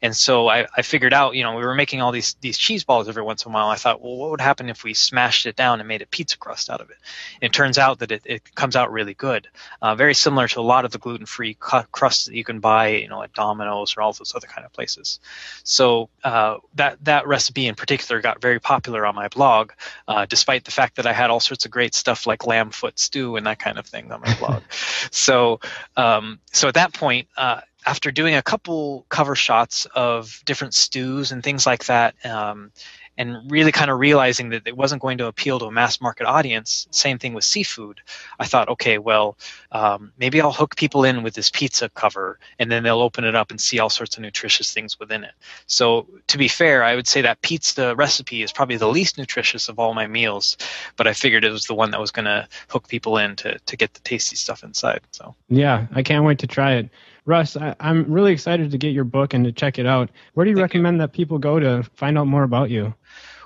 And 0.03 0.17
so 0.17 0.49
I, 0.49 0.67
I 0.77 0.83
figured 0.83 1.15
out, 1.15 1.37
you 1.37 1.45
know, 1.45 1.55
we 1.55 1.65
were 1.65 1.77
making 1.77 2.03
all 2.03 2.11
these 2.11 2.35
these 2.41 2.59
cheese 2.59 2.83
balls 2.83 3.09
every 3.09 3.23
once 3.23 3.47
in 3.47 3.53
a 3.53 3.55
while. 3.55 3.69
I 3.69 3.77
thought, 3.77 4.03
well, 4.03 4.17
what 4.17 4.31
would 4.31 4.41
happen 4.41 4.69
if 4.69 4.83
we 4.83 4.95
smashed 4.95 5.47
it 5.47 5.55
down 5.55 5.79
and 5.79 5.87
made 5.88 6.03
a 6.03 6.07
pizza 6.07 6.37
crust 6.37 6.69
out 6.69 6.81
of 6.81 6.91
it? 6.91 6.97
And 7.41 7.51
it 7.51 7.53
turns 7.55 7.79
out 7.79 8.01
that 8.01 8.11
it, 8.11 8.23
it 8.25 8.55
comes 8.57 8.75
out 8.75 8.91
really 8.91 9.15
good, 9.15 9.47
uh, 9.81 9.95
very 9.95 10.15
similar 10.15 10.49
to 10.49 10.61
a 10.61 10.62
lot 10.62 10.85
of 10.85 10.91
the 10.91 10.99
gluten 10.99 11.25
free 11.25 11.57
cu- 11.59 11.85
crusts 11.93 12.27
that 12.27 12.35
you 12.35 12.43
can 12.43 12.59
buy, 12.59 12.88
you 12.88 13.09
know, 13.09 13.23
at 13.23 13.33
Domino's 13.33 13.97
or 13.97 14.03
all 14.03 14.12
those 14.12 14.35
other 14.35 14.49
kind 14.49 14.65
of 14.65 14.73
places. 14.73 15.21
So 15.62 16.09
uh, 16.25 16.57
that 16.75 17.05
that 17.05 17.29
recipe 17.29 17.69
in 17.69 17.77
particular 17.77 18.21
got 18.21 18.43
very 18.43 18.59
popular 18.59 19.07
on 19.07 19.15
my 19.15 19.29
blog, 19.29 19.71
uh, 20.09 20.27
despite 20.27 20.65
the 20.65 20.73
fact 20.73 20.97
that 20.97 21.07
I 21.07 21.12
had 21.12 21.31
all 21.31 21.41
sorts 21.41 21.65
of 21.65 21.71
great 21.71 21.95
stuff 21.95 22.27
like 22.27 22.45
lamb 22.45 22.71
foot 22.71 22.99
stew 22.99 23.37
and 23.37 23.47
that 23.47 23.61
kind 23.61 23.79
of 23.79 23.87
thing 23.87 24.11
on 24.11 24.21
my 24.21 24.35
blog. 24.35 24.62
so 25.12 25.61
um, 25.97 26.41
so 26.51 26.67
at 26.67 26.75
that 26.75 26.93
point 26.93 27.29
uh, 27.37 27.61
after 27.87 28.11
doing 28.11 28.35
a 28.35 28.42
couple 28.42 29.07
cover 29.09 29.35
shots 29.35 29.87
of 29.95 30.42
different 30.45 30.75
stews 30.75 31.33
and 31.33 31.42
things 31.42 31.66
like 31.66 31.87
that, 31.87 32.14
um, 32.25 32.71
and 33.18 33.51
really 33.51 33.73
kind 33.73 33.90
of 33.90 33.99
realizing 33.99 34.51
that 34.51 34.66
it 34.66 34.77
wasn't 34.77 35.03
going 35.03 35.18
to 35.18 35.27
appeal 35.27 35.59
to 35.59 35.66
a 35.66 35.71
mass 35.71 36.01
market 36.01 36.27
audience, 36.27 36.88
same 36.90 37.18
thing 37.18 37.35
with 37.35 37.45
seafood, 37.45 38.01
I 38.38 38.47
thought, 38.47 38.71
okay, 38.71 38.99
well, 38.99 39.37
um, 39.71 40.12
maybe 40.18 40.40
I'll 40.40 40.53
hook 40.53 40.77
people 40.77 41.05
in 41.05 41.23
with 41.23 41.35
this 41.35 41.51
pizza 41.51 41.88
cover, 41.90 42.38
and 42.59 42.73
then 42.73 42.83
they'll 42.83 43.01
open 43.01 43.25
it 43.25 43.35
up 43.35 43.51
and 43.51 43.61
see 43.61 43.79
all 43.79 43.90
sorts 43.90 44.16
of 44.16 44.23
nutritious 44.23 44.73
things 44.73 44.99
within 44.99 45.25
it. 45.25 45.33
So, 45.66 46.07
to 46.29 46.38
be 46.38 46.49
fair, 46.49 46.83
I 46.83 46.95
would 46.95 47.07
say 47.07 47.23
that 47.23 47.42
pizza 47.42 47.95
recipe 47.95 48.42
is 48.42 48.53
probably 48.53 48.77
the 48.77 48.88
least 48.88 49.18
nutritious 49.18 49.68
of 49.68 49.79
all 49.79 49.92
my 49.92 50.07
meals, 50.07 50.57
but 50.97 51.07
I 51.07 51.12
figured 51.12 51.45
it 51.45 51.51
was 51.51 51.66
the 51.66 51.75
one 51.75 51.90
that 51.90 52.01
was 52.01 52.12
going 52.12 52.25
to 52.25 52.49
hook 52.68 52.88
people 52.88 53.18
in 53.18 53.37
to, 53.37 53.59
to 53.59 53.77
get 53.77 53.92
the 53.92 54.01
tasty 54.01 54.37
stuff 54.37 54.64
inside. 54.64 55.03
So, 55.11 55.35
yeah, 55.49 55.87
I 55.95 56.03
can't 56.03 56.25
wait 56.25 56.38
to 56.38 56.47
try 56.47 56.75
it. 56.77 56.88
Russ, 57.25 57.57
I, 57.57 57.77
am 57.81 58.13
really 58.13 58.33
excited 58.33 58.73
to 58.73 58.79
get 58.79 58.93
your 58.93 59.05
book 59.05 59.35
and 59.35 59.45
to 59.45 59.53
check 59.53 59.79
it 59.79 59.87
out. 59.87 60.11
Where 60.35 60.45
do 60.45 60.51
you 60.51 60.57
Thank 60.57 60.65
recommend 60.65 60.97
you. 60.97 61.03
that 61.03 61.13
people 61.13 61.39
go 61.39 61.61
to 61.61 61.85
find 61.95 62.19
out 62.19 62.27
more 62.27 62.43
about 62.43 62.71
you? 62.71 62.95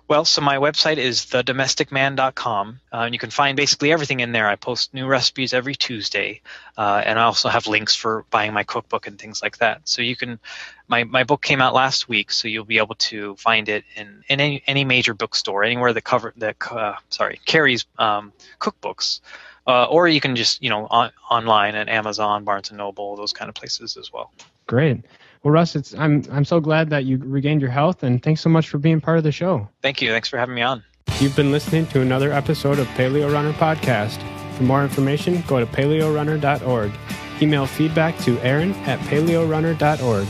Well, 0.09 0.25
so 0.25 0.41
my 0.41 0.59
website 0.59 0.99
is 0.99 1.23
thedomesticman.com, 1.23 2.81
uh, 2.93 2.97
and 2.97 3.13
you 3.13 3.19
can 3.19 3.31
find 3.31 3.57
basically 3.57 3.93
everything 3.93 4.21
in 4.21 4.31
there. 4.31 4.47
I 4.47 4.55
post 4.55 4.95
new 4.95 5.05
recipes 5.05 5.53
every 5.53 5.75
Tuesday, 5.75 6.43
uh, 6.79 7.03
and 7.05 7.19
I 7.19 7.25
also 7.25 7.49
have 7.49 7.67
links 7.67 7.97
for 7.97 8.25
buying 8.31 8.53
my 8.53 8.63
cookbook 8.63 9.09
and 9.09 9.19
things 9.19 9.43
like 9.43 9.59
that. 9.59 9.81
So 9.83 10.03
you 10.03 10.15
can, 10.15 10.39
my, 10.87 11.03
my 11.03 11.25
book 11.25 11.43
came 11.43 11.61
out 11.61 11.75
last 11.75 12.09
week, 12.09 12.31
so 12.31 12.47
you'll 12.47 12.65
be 12.65 12.79
able 12.79 12.95
to 12.95 13.35
find 13.35 13.69
it 13.69 13.85
in, 13.97 14.23
in 14.29 14.41
any, 14.41 14.63
any 14.69 14.85
major 14.85 15.13
bookstore, 15.13 15.65
anywhere 15.65 15.93
that 15.93 16.05
cover 16.05 16.33
that 16.37 16.57
uh, 16.71 16.95
sorry 17.09 17.41
carries 17.45 17.85
um, 17.99 18.33
cookbooks 18.61 19.19
uh, 19.67 19.85
or 19.85 20.09
you 20.09 20.21
can 20.21 20.37
just 20.37 20.63
you 20.63 20.71
know 20.71 20.87
on, 20.91 21.11
online 21.31 21.75
at 21.75 21.89
Amazon, 21.89 22.45
Barnes 22.45 22.71
and 22.71 22.79
Noble, 22.79 23.17
those 23.17 23.33
kind 23.33 23.49
of 23.49 23.55
places 23.55 23.97
as 23.97 24.13
well. 24.13 24.33
Great. 24.67 25.05
Well, 25.43 25.53
Russ, 25.53 25.77
it's 25.77 25.95
I'm 25.95 26.25
I'm 26.33 26.45
so 26.45 26.61
glad 26.61 26.91
that 26.91 27.05
you 27.05 27.19
regained 27.19 27.61
your 27.61 27.71
health, 27.71 28.03
and 28.03 28.23
thanks 28.23 28.41
so 28.41 28.49
much 28.49 28.69
for 28.69 28.79
being 28.79 29.01
part 29.01 29.19
of 29.19 29.25
the 29.25 29.33
show. 29.33 29.69
Thank 29.83 30.03
you. 30.03 30.11
Thanks 30.11 30.29
for 30.29 30.39
having 30.39 30.55
me 30.55 30.63
on. 30.63 30.83
You've 31.21 31.37
been 31.37 31.53
listening 31.53 31.87
to 31.89 32.01
another 32.01 32.33
episode 32.33 32.79
of 32.79 32.87
Paleo 32.89 33.33
Runner 33.33 33.53
Podcast. 33.53 34.21
For 34.57 34.65
more 34.65 34.83
information, 34.83 35.43
go 35.47 35.61
to 35.61 35.67
paleorunner.org. 35.67 36.93
Email 37.41 37.67
feedback 37.67 38.19
to 38.21 38.39
Aaron 38.41 38.73
at 38.85 38.99
paleorunner.org. 39.01 40.27